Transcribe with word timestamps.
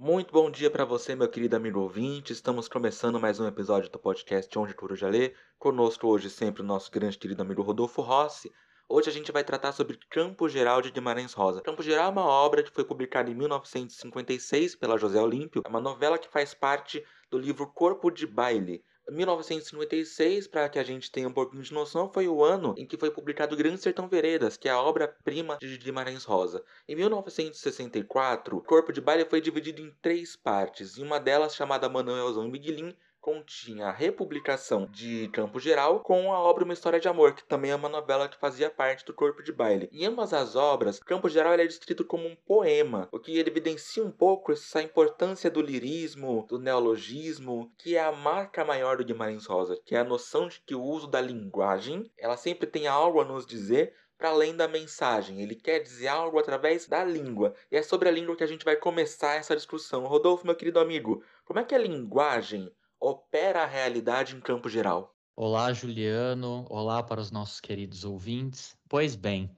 Muito 0.00 0.32
bom 0.32 0.48
dia 0.48 0.70
para 0.70 0.84
você, 0.84 1.16
meu 1.16 1.28
querido 1.28 1.56
amigo 1.56 1.80
ouvinte. 1.80 2.32
Estamos 2.32 2.68
começando 2.68 3.18
mais 3.18 3.40
um 3.40 3.48
episódio 3.48 3.90
do 3.90 3.98
podcast 3.98 4.56
Onde 4.56 4.72
Coruja 4.72 5.08
Lê. 5.08 5.34
Conosco 5.58 6.06
hoje 6.06 6.30
sempre 6.30 6.62
o 6.62 6.64
nosso 6.64 6.88
grande 6.88 7.18
querido 7.18 7.42
amigo 7.42 7.62
Rodolfo 7.62 8.00
Rossi. 8.00 8.52
Hoje 8.88 9.10
a 9.10 9.12
gente 9.12 9.32
vai 9.32 9.42
tratar 9.42 9.72
sobre 9.72 9.98
Campo 10.08 10.48
Geral 10.48 10.80
de 10.80 10.92
Guimarães 10.92 11.32
Rosa. 11.32 11.62
Campo 11.62 11.82
Geral 11.82 12.06
é 12.06 12.12
uma 12.12 12.24
obra 12.24 12.62
que 12.62 12.70
foi 12.70 12.84
publicada 12.84 13.28
em 13.28 13.34
1956 13.34 14.76
pela 14.76 14.96
José 14.96 15.20
Olímpio. 15.20 15.62
É 15.66 15.68
uma 15.68 15.80
novela 15.80 16.16
que 16.16 16.28
faz 16.28 16.54
parte 16.54 17.04
do 17.28 17.36
livro 17.36 17.66
Corpo 17.66 18.08
de 18.08 18.24
Baile, 18.24 18.84
1956, 19.10 20.46
para 20.46 20.68
que 20.68 20.78
a 20.78 20.84
gente 20.84 21.10
tenha 21.10 21.28
um 21.28 21.32
pouquinho 21.32 21.62
de 21.62 21.72
noção, 21.72 22.10
foi 22.12 22.28
o 22.28 22.44
ano 22.44 22.74
em 22.76 22.86
que 22.86 22.96
foi 22.96 23.10
publicado 23.10 23.56
Grande 23.56 23.80
Sertão 23.80 24.08
Veredas, 24.08 24.56
que 24.56 24.68
é 24.68 24.72
a 24.72 24.80
obra-prima 24.80 25.58
de 25.60 25.78
Guimarães 25.78 26.24
Rosa. 26.24 26.62
Em 26.86 26.94
1964, 26.94 28.60
Corpo 28.62 28.92
de 28.92 29.00
Baile 29.00 29.24
foi 29.24 29.40
dividido 29.40 29.80
em 29.80 29.90
três 30.02 30.36
partes, 30.36 30.96
e 30.96 31.02
uma 31.02 31.18
delas, 31.18 31.54
chamada 31.54 31.88
Manuelzão 31.88 32.46
e 32.46 32.50
Miguelin, 32.50 32.94
continha 33.20 33.86
a 33.86 33.92
republicação 33.92 34.86
de 34.86 35.28
Campo 35.28 35.58
Geral 35.58 36.00
com 36.00 36.32
a 36.32 36.38
obra 36.38 36.64
Uma 36.64 36.72
História 36.72 37.00
de 37.00 37.08
Amor, 37.08 37.34
que 37.34 37.44
também 37.44 37.70
é 37.70 37.74
uma 37.74 37.88
novela 37.88 38.28
que 38.28 38.38
fazia 38.38 38.70
parte 38.70 39.04
do 39.04 39.12
corpo 39.12 39.42
de 39.42 39.52
baile. 39.52 39.88
Em 39.92 40.06
ambas 40.06 40.32
as 40.32 40.56
obras, 40.56 40.98
Campo 41.00 41.28
Geral 41.28 41.54
é 41.54 41.66
descrito 41.66 42.04
como 42.04 42.26
um 42.26 42.36
poema, 42.36 43.08
o 43.12 43.18
que 43.18 43.38
evidencia 43.38 44.04
um 44.04 44.10
pouco 44.10 44.52
essa 44.52 44.82
importância 44.82 45.50
do 45.50 45.60
lirismo, 45.60 46.46
do 46.48 46.58
neologismo, 46.58 47.72
que 47.76 47.96
é 47.96 48.00
a 48.00 48.12
marca 48.12 48.64
maior 48.64 48.96
do 48.96 49.04
Guimarães 49.04 49.46
Rosa, 49.46 49.78
que 49.84 49.94
é 49.94 49.98
a 49.98 50.04
noção 50.04 50.48
de 50.48 50.60
que 50.60 50.74
o 50.74 50.82
uso 50.82 51.06
da 51.06 51.20
linguagem, 51.20 52.10
ela 52.16 52.36
sempre 52.36 52.66
tem 52.66 52.86
algo 52.86 53.20
a 53.20 53.24
nos 53.24 53.44
dizer, 53.44 53.94
para 54.18 54.30
além 54.30 54.56
da 54.56 54.66
mensagem. 54.66 55.40
Ele 55.40 55.54
quer 55.54 55.78
dizer 55.78 56.08
algo 56.08 56.38
através 56.38 56.86
da 56.88 57.04
língua. 57.04 57.54
E 57.70 57.76
é 57.76 57.82
sobre 57.82 58.08
a 58.08 58.12
língua 58.12 58.34
que 58.34 58.42
a 58.42 58.48
gente 58.48 58.64
vai 58.64 58.74
começar 58.74 59.36
essa 59.36 59.54
discussão. 59.54 60.06
Rodolfo, 60.06 60.44
meu 60.44 60.56
querido 60.56 60.80
amigo, 60.80 61.22
como 61.44 61.60
é 61.60 61.64
que 61.64 61.74
a 61.74 61.78
linguagem 61.78 62.70
opera 63.00 63.62
a 63.62 63.66
realidade 63.66 64.34
em 64.34 64.40
campo 64.40 64.68
geral? 64.68 65.14
Olá, 65.36 65.72
Juliano. 65.72 66.66
Olá 66.68 67.02
para 67.02 67.20
os 67.20 67.30
nossos 67.30 67.60
queridos 67.60 68.04
ouvintes. 68.04 68.76
Pois 68.88 69.14
bem, 69.14 69.50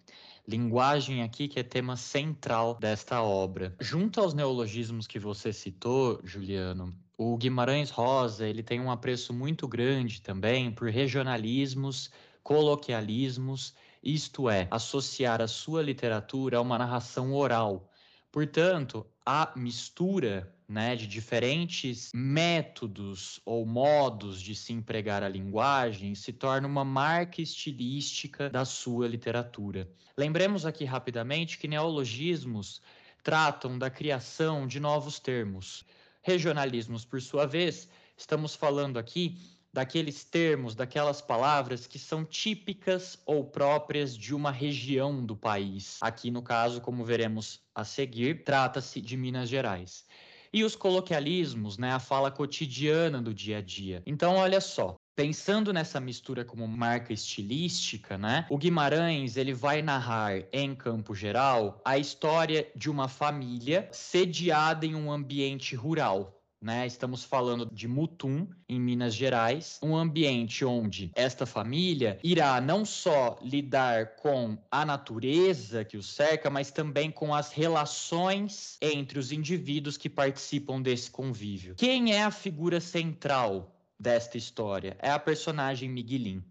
linguagem 0.46 1.22
aqui 1.22 1.48
que 1.48 1.58
é 1.58 1.62
tema 1.62 1.96
central 1.96 2.74
desta 2.78 3.22
obra. 3.22 3.74
Junto 3.80 4.20
aos 4.20 4.34
neologismos 4.34 5.06
que 5.06 5.18
você 5.18 5.52
citou, 5.52 6.20
Juliano, 6.22 6.94
o 7.16 7.36
Guimarães 7.36 7.90
Rosa, 7.90 8.46
ele 8.46 8.62
tem 8.62 8.80
um 8.80 8.90
apreço 8.90 9.32
muito 9.32 9.66
grande 9.66 10.20
também 10.20 10.70
por 10.70 10.88
regionalismos, 10.88 12.10
coloquialismos, 12.42 13.74
isto 14.02 14.50
é, 14.50 14.68
associar 14.70 15.40
a 15.40 15.48
sua 15.48 15.82
literatura 15.82 16.58
a 16.58 16.60
uma 16.60 16.78
narração 16.78 17.32
oral. 17.32 17.90
Portanto, 18.30 19.06
a 19.24 19.52
mistura 19.56 20.54
né, 20.70 20.94
de 20.94 21.04
diferentes 21.04 22.12
métodos 22.14 23.40
ou 23.44 23.66
modos 23.66 24.40
de 24.40 24.54
se 24.54 24.72
empregar 24.72 25.20
a 25.20 25.28
linguagem 25.28 26.14
se 26.14 26.32
torna 26.32 26.68
uma 26.68 26.84
marca 26.84 27.42
estilística 27.42 28.48
da 28.48 28.64
sua 28.64 29.08
literatura. 29.08 29.90
Lembremos 30.16 30.64
aqui 30.64 30.84
rapidamente 30.84 31.58
que 31.58 31.66
neologismos 31.66 32.80
tratam 33.20 33.76
da 33.80 33.90
criação 33.90 34.64
de 34.64 34.78
novos 34.78 35.18
termos. 35.18 35.84
Regionalismos, 36.22 37.04
por 37.04 37.20
sua 37.20 37.46
vez, 37.46 37.88
estamos 38.16 38.54
falando 38.54 38.96
aqui 38.96 39.40
daqueles 39.72 40.22
termos, 40.22 40.76
daquelas 40.76 41.20
palavras 41.20 41.84
que 41.88 41.98
são 41.98 42.24
típicas 42.24 43.18
ou 43.26 43.44
próprias 43.44 44.16
de 44.16 44.32
uma 44.32 44.52
região 44.52 45.26
do 45.26 45.34
país. 45.34 45.98
Aqui, 46.00 46.30
no 46.30 46.42
caso, 46.42 46.80
como 46.80 47.04
veremos 47.04 47.60
a 47.74 47.84
seguir, 47.84 48.44
trata-se 48.44 49.00
de 49.00 49.16
Minas 49.16 49.48
Gerais 49.48 50.04
e 50.52 50.64
os 50.64 50.74
coloquialismos, 50.74 51.78
né, 51.78 51.92
a 51.92 51.98
fala 51.98 52.30
cotidiana 52.30 53.20
do 53.20 53.32
dia 53.32 53.58
a 53.58 53.62
dia. 53.62 54.02
Então, 54.06 54.36
olha 54.36 54.60
só, 54.60 54.96
Pensando 55.20 55.70
nessa 55.70 56.00
mistura 56.00 56.46
como 56.46 56.66
marca 56.66 57.12
estilística, 57.12 58.16
né? 58.16 58.46
O 58.48 58.56
Guimarães 58.56 59.36
ele 59.36 59.52
vai 59.52 59.82
narrar 59.82 60.44
em 60.50 60.74
campo 60.74 61.14
geral 61.14 61.78
a 61.84 61.98
história 61.98 62.66
de 62.74 62.88
uma 62.88 63.06
família 63.06 63.86
sediada 63.92 64.86
em 64.86 64.94
um 64.94 65.12
ambiente 65.12 65.76
rural, 65.76 66.39
né? 66.60 66.86
Estamos 66.86 67.24
falando 67.24 67.66
de 67.72 67.88
Mutum, 67.88 68.46
em 68.68 68.78
Minas 68.78 69.14
Gerais, 69.14 69.78
um 69.82 69.96
ambiente 69.96 70.64
onde 70.64 71.10
esta 71.14 71.46
família 71.46 72.18
irá 72.22 72.60
não 72.60 72.84
só 72.84 73.38
lidar 73.42 74.16
com 74.16 74.58
a 74.70 74.84
natureza 74.84 75.84
que 75.84 75.96
o 75.96 76.02
cerca, 76.02 76.50
mas 76.50 76.70
também 76.70 77.10
com 77.10 77.34
as 77.34 77.50
relações 77.50 78.76
entre 78.80 79.18
os 79.18 79.32
indivíduos 79.32 79.96
que 79.96 80.10
participam 80.10 80.82
desse 80.82 81.10
convívio. 81.10 81.74
Quem 81.76 82.12
é 82.12 82.22
a 82.22 82.30
figura 82.30 82.80
central 82.80 83.74
desta 83.98 84.36
história? 84.36 84.96
É 85.00 85.10
a 85.10 85.18
personagem 85.18 85.88
Miguelin. 85.88 86.44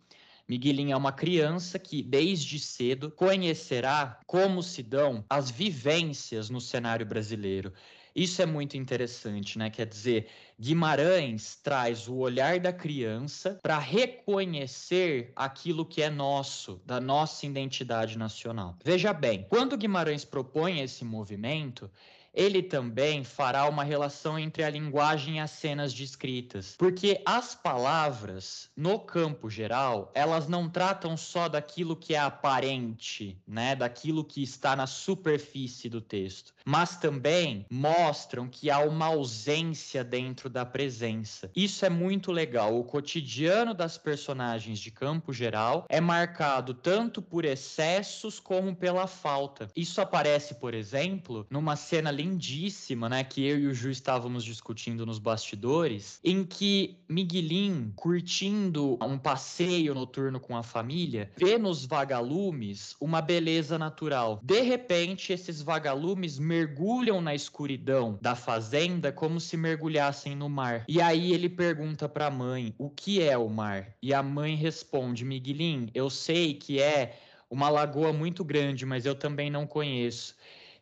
Miguelin 0.47 0.91
é 0.91 0.97
uma 0.97 1.11
criança 1.11 1.77
que, 1.77 2.01
desde 2.01 2.57
cedo, 2.57 3.11
conhecerá 3.11 4.19
como 4.25 4.63
se 4.63 4.81
dão 4.81 5.23
as 5.29 5.51
vivências 5.51 6.49
no 6.49 6.59
cenário 6.59 7.05
brasileiro. 7.05 7.71
Isso 8.15 8.41
é 8.41 8.45
muito 8.45 8.75
interessante, 8.77 9.57
né? 9.57 9.69
Quer 9.69 9.85
dizer, 9.85 10.27
Guimarães 10.59 11.55
traz 11.55 12.07
o 12.07 12.15
olhar 12.15 12.59
da 12.59 12.73
criança 12.73 13.59
para 13.61 13.79
reconhecer 13.79 15.31
aquilo 15.35 15.85
que 15.85 16.01
é 16.01 16.09
nosso, 16.09 16.81
da 16.85 16.99
nossa 16.99 17.45
identidade 17.45 18.17
nacional. 18.17 18.75
Veja 18.83 19.13
bem, 19.13 19.45
quando 19.49 19.77
Guimarães 19.77 20.25
propõe 20.25 20.81
esse 20.81 21.05
movimento, 21.05 21.89
ele 22.33 22.61
também 22.61 23.23
fará 23.23 23.67
uma 23.67 23.83
relação 23.83 24.37
entre 24.37 24.63
a 24.63 24.69
linguagem 24.69 25.37
e 25.37 25.39
as 25.39 25.51
cenas 25.51 25.93
descritas, 25.93 26.75
porque 26.77 27.21
as 27.25 27.55
palavras, 27.55 28.69
no 28.75 28.99
campo 28.99 29.49
geral, 29.49 30.11
elas 30.13 30.47
não 30.47 30.69
tratam 30.69 31.17
só 31.17 31.47
daquilo 31.47 31.95
que 31.95 32.13
é 32.13 32.19
aparente, 32.19 33.37
né, 33.47 33.75
daquilo 33.75 34.23
que 34.23 34.41
está 34.43 34.75
na 34.75 34.87
superfície 34.87 35.89
do 35.89 36.01
texto, 36.01 36.53
mas 36.65 36.97
também 36.97 37.65
mostram 37.69 38.47
que 38.47 38.69
há 38.69 38.79
uma 38.79 39.07
ausência 39.07 40.03
dentro 40.03 40.49
da 40.49 40.65
presença. 40.65 41.49
Isso 41.55 41.85
é 41.85 41.89
muito 41.89 42.31
legal. 42.31 42.77
O 42.77 42.83
cotidiano 42.83 43.73
das 43.73 43.97
personagens 43.97 44.79
de 44.79 44.91
campo 44.91 45.33
geral 45.33 45.85
é 45.89 45.99
marcado 45.99 46.73
tanto 46.73 47.21
por 47.21 47.45
excessos 47.45 48.39
como 48.39 48.75
pela 48.75 49.07
falta. 49.07 49.67
Isso 49.75 50.01
aparece, 50.01 50.55
por 50.55 50.73
exemplo, 50.73 51.45
numa 51.49 51.75
cena 51.75 52.11
lindíssima, 52.19 53.07
né, 53.07 53.23
que 53.23 53.45
eu 53.45 53.57
e 53.57 53.67
o 53.67 53.73
Ju 53.73 53.89
estávamos 53.89 54.43
discutindo 54.43 55.05
nos 55.05 55.19
bastidores, 55.19 56.19
em 56.23 56.43
que 56.43 56.97
Miguelin, 57.07 57.93
curtindo 57.95 58.97
um 59.01 59.17
passeio 59.17 59.95
noturno 59.95 60.39
com 60.39 60.57
a 60.57 60.61
família, 60.61 61.31
vê 61.37 61.57
nos 61.57 61.85
vagalumes 61.85 62.95
uma 62.99 63.21
beleza 63.21 63.77
natural. 63.77 64.39
De 64.43 64.61
repente, 64.61 65.31
esses 65.31 65.61
vagalumes 65.61 66.37
mergulham 66.37 67.21
na 67.21 67.33
escuridão 67.33 68.19
da 68.21 68.35
fazenda 68.35 69.11
como 69.11 69.39
se 69.39 69.55
mergulhassem 69.55 70.35
no 70.35 70.49
mar. 70.49 70.83
E 70.87 71.01
aí 71.01 71.31
ele 71.31 71.47
pergunta 71.47 72.09
para 72.09 72.27
a 72.27 72.31
mãe: 72.31 72.73
"O 72.77 72.89
que 72.89 73.21
é 73.21 73.37
o 73.37 73.49
mar?" 73.49 73.95
E 74.01 74.13
a 74.13 74.21
mãe 74.21 74.55
responde: 74.55 75.23
"Miguelin, 75.23 75.89
eu 75.93 76.09
sei 76.09 76.53
que 76.53 76.81
é 76.81 77.17
uma 77.49 77.69
lagoa 77.69 78.13
muito 78.13 78.43
grande, 78.43 78.85
mas 78.85 79.05
eu 79.05 79.15
também 79.15 79.49
não 79.49 79.65
conheço. 79.65 80.35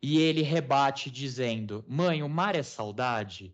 E 0.10 0.20
ele 0.20 0.42
rebate 0.42 1.12
dizendo: 1.12 1.84
Mãe, 1.86 2.24
o 2.24 2.30
mar 2.30 2.56
é 2.56 2.64
saudade? 2.64 3.54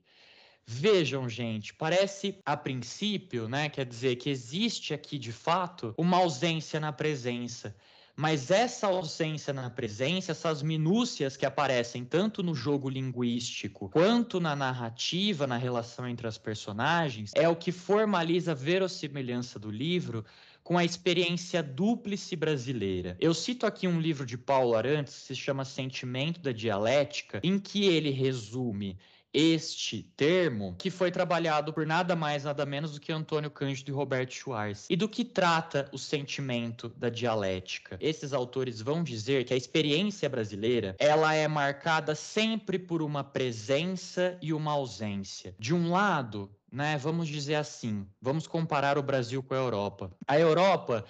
Vejam, 0.63 1.27
gente, 1.27 1.73
parece 1.73 2.37
a 2.45 2.55
princípio, 2.55 3.49
né? 3.49 3.69
Quer 3.69 3.87
dizer 3.87 4.17
que 4.17 4.29
existe 4.29 4.93
aqui 4.93 5.17
de 5.17 5.31
fato 5.31 5.95
uma 5.97 6.17
ausência 6.17 6.79
na 6.79 6.93
presença. 6.93 7.75
Mas 8.15 8.51
essa 8.51 8.87
ausência 8.87 9.51
na 9.51 9.69
presença, 9.71 10.31
essas 10.31 10.61
minúcias 10.61 11.35
que 11.35 11.45
aparecem 11.45 12.05
tanto 12.05 12.43
no 12.43 12.53
jogo 12.53 12.87
linguístico 12.87 13.89
quanto 13.89 14.39
na 14.39 14.55
narrativa, 14.55 15.47
na 15.47 15.57
relação 15.57 16.07
entre 16.07 16.27
as 16.27 16.37
personagens, 16.37 17.31
é 17.35 17.49
o 17.49 17.55
que 17.55 17.71
formaliza 17.71 18.51
a 18.51 18.55
verossimilhança 18.55 19.57
do 19.57 19.71
livro 19.71 20.23
com 20.63 20.77
a 20.77 20.85
experiência 20.85 21.61
dúplice 21.61 22.35
brasileira. 22.35 23.17
Eu 23.19 23.33
cito 23.33 23.65
aqui 23.65 23.87
um 23.87 23.99
livro 23.99 24.25
de 24.25 24.37
Paulo 24.37 24.75
Arantes 24.75 25.15
que 25.15 25.21
se 25.21 25.35
chama 25.35 25.65
Sentimento 25.65 26.39
da 26.39 26.51
Dialética, 26.51 27.41
em 27.43 27.59
que 27.59 27.85
ele 27.85 28.11
resume 28.11 28.97
este 29.33 30.03
termo, 30.15 30.75
que 30.77 30.91
foi 30.91 31.09
trabalhado 31.09 31.73
por 31.73 31.85
nada 31.85 32.15
mais, 32.15 32.43
nada 32.43 32.65
menos 32.65 32.91
do 32.93 32.99
que 32.99 33.11
Antônio 33.11 33.49
Cândido 33.49 33.91
e 33.91 33.93
Roberto 33.93 34.33
Schwartz. 34.33 34.85
E 34.89 34.95
do 34.95 35.09
que 35.09 35.25
trata 35.25 35.89
o 35.91 35.97
sentimento 35.97 36.89
da 36.89 37.09
dialética? 37.09 37.97
Esses 37.99 38.31
autores 38.31 38.79
vão 38.79 39.03
dizer 39.03 39.43
que 39.43 39.53
a 39.53 39.57
experiência 39.57 40.29
brasileira, 40.29 40.95
ela 40.99 41.33
é 41.33 41.47
marcada 41.47 42.13
sempre 42.13 42.77
por 42.77 43.01
uma 43.01 43.23
presença 43.23 44.37
e 44.41 44.53
uma 44.53 44.73
ausência. 44.73 45.55
De 45.57 45.73
um 45.73 45.89
lado, 45.89 46.51
né, 46.71 46.97
vamos 46.97 47.27
dizer 47.27 47.55
assim, 47.55 48.05
vamos 48.21 48.45
comparar 48.45 48.97
o 48.97 49.03
Brasil 49.03 49.41
com 49.41 49.55
a 49.55 49.57
Europa. 49.57 50.11
A 50.27 50.39
Europa 50.39 51.05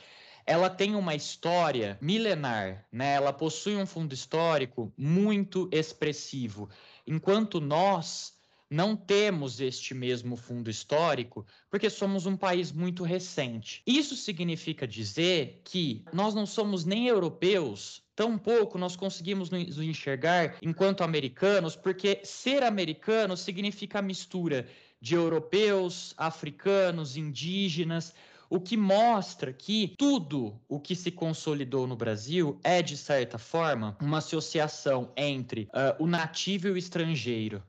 ela 0.45 0.69
tem 0.69 0.95
uma 0.95 1.15
história 1.15 1.97
milenar, 2.01 2.85
né? 2.91 3.13
Ela 3.13 3.31
possui 3.31 3.77
um 3.77 3.85
fundo 3.85 4.13
histórico 4.13 4.91
muito 4.97 5.69
expressivo 5.71 6.69
enquanto 7.05 7.59
nós 7.59 8.33
não 8.69 8.95
temos 8.95 9.61
este 9.61 9.93
mesmo 9.93 10.35
fundo 10.35 10.69
histórico 10.69 11.45
porque 11.69 11.89
somos 11.89 12.25
um 12.25 12.35
país 12.35 12.71
muito 12.71 13.03
recente. 13.03 13.83
Isso 13.85 14.15
significa 14.15 14.87
dizer 14.87 15.61
que 15.63 16.03
nós 16.11 16.33
não 16.33 16.45
somos 16.47 16.83
nem 16.83 17.07
europeus, 17.07 18.01
tampouco 18.15 18.79
nós 18.79 18.95
conseguimos 18.95 19.51
nos 19.51 19.77
enxergar 19.77 20.57
enquanto 20.61 21.03
americanos, 21.03 21.75
porque 21.75 22.21
ser 22.23 22.63
americano 22.63 23.37
significa 23.37 23.99
a 23.99 24.01
mistura 24.01 24.67
de 24.99 25.13
europeus, 25.13 26.13
africanos, 26.17 27.15
indígenas, 27.15 28.15
o 28.53 28.59
que 28.59 28.77
mostra 28.77 29.51
que 29.51 29.95
tudo 29.97 30.61
o 30.69 30.79
que 30.79 30.95
se 30.95 31.09
consolidou 31.09 31.87
no 31.87 31.95
Brasil 31.95 32.59
é, 32.63 32.83
de 32.83 32.95
certa 32.95 33.39
forma, 33.39 33.97
uma 33.99 34.19
associação 34.19 35.11
entre 35.17 35.63
uh, 35.63 35.97
o 35.97 36.05
nativo 36.05 36.67
e 36.67 36.71
o 36.71 36.77
estrangeiro. 36.77 37.63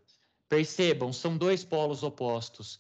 Percebam, 0.47 1.11
são 1.11 1.39
dois 1.39 1.65
polos 1.65 2.03
opostos. 2.03 2.79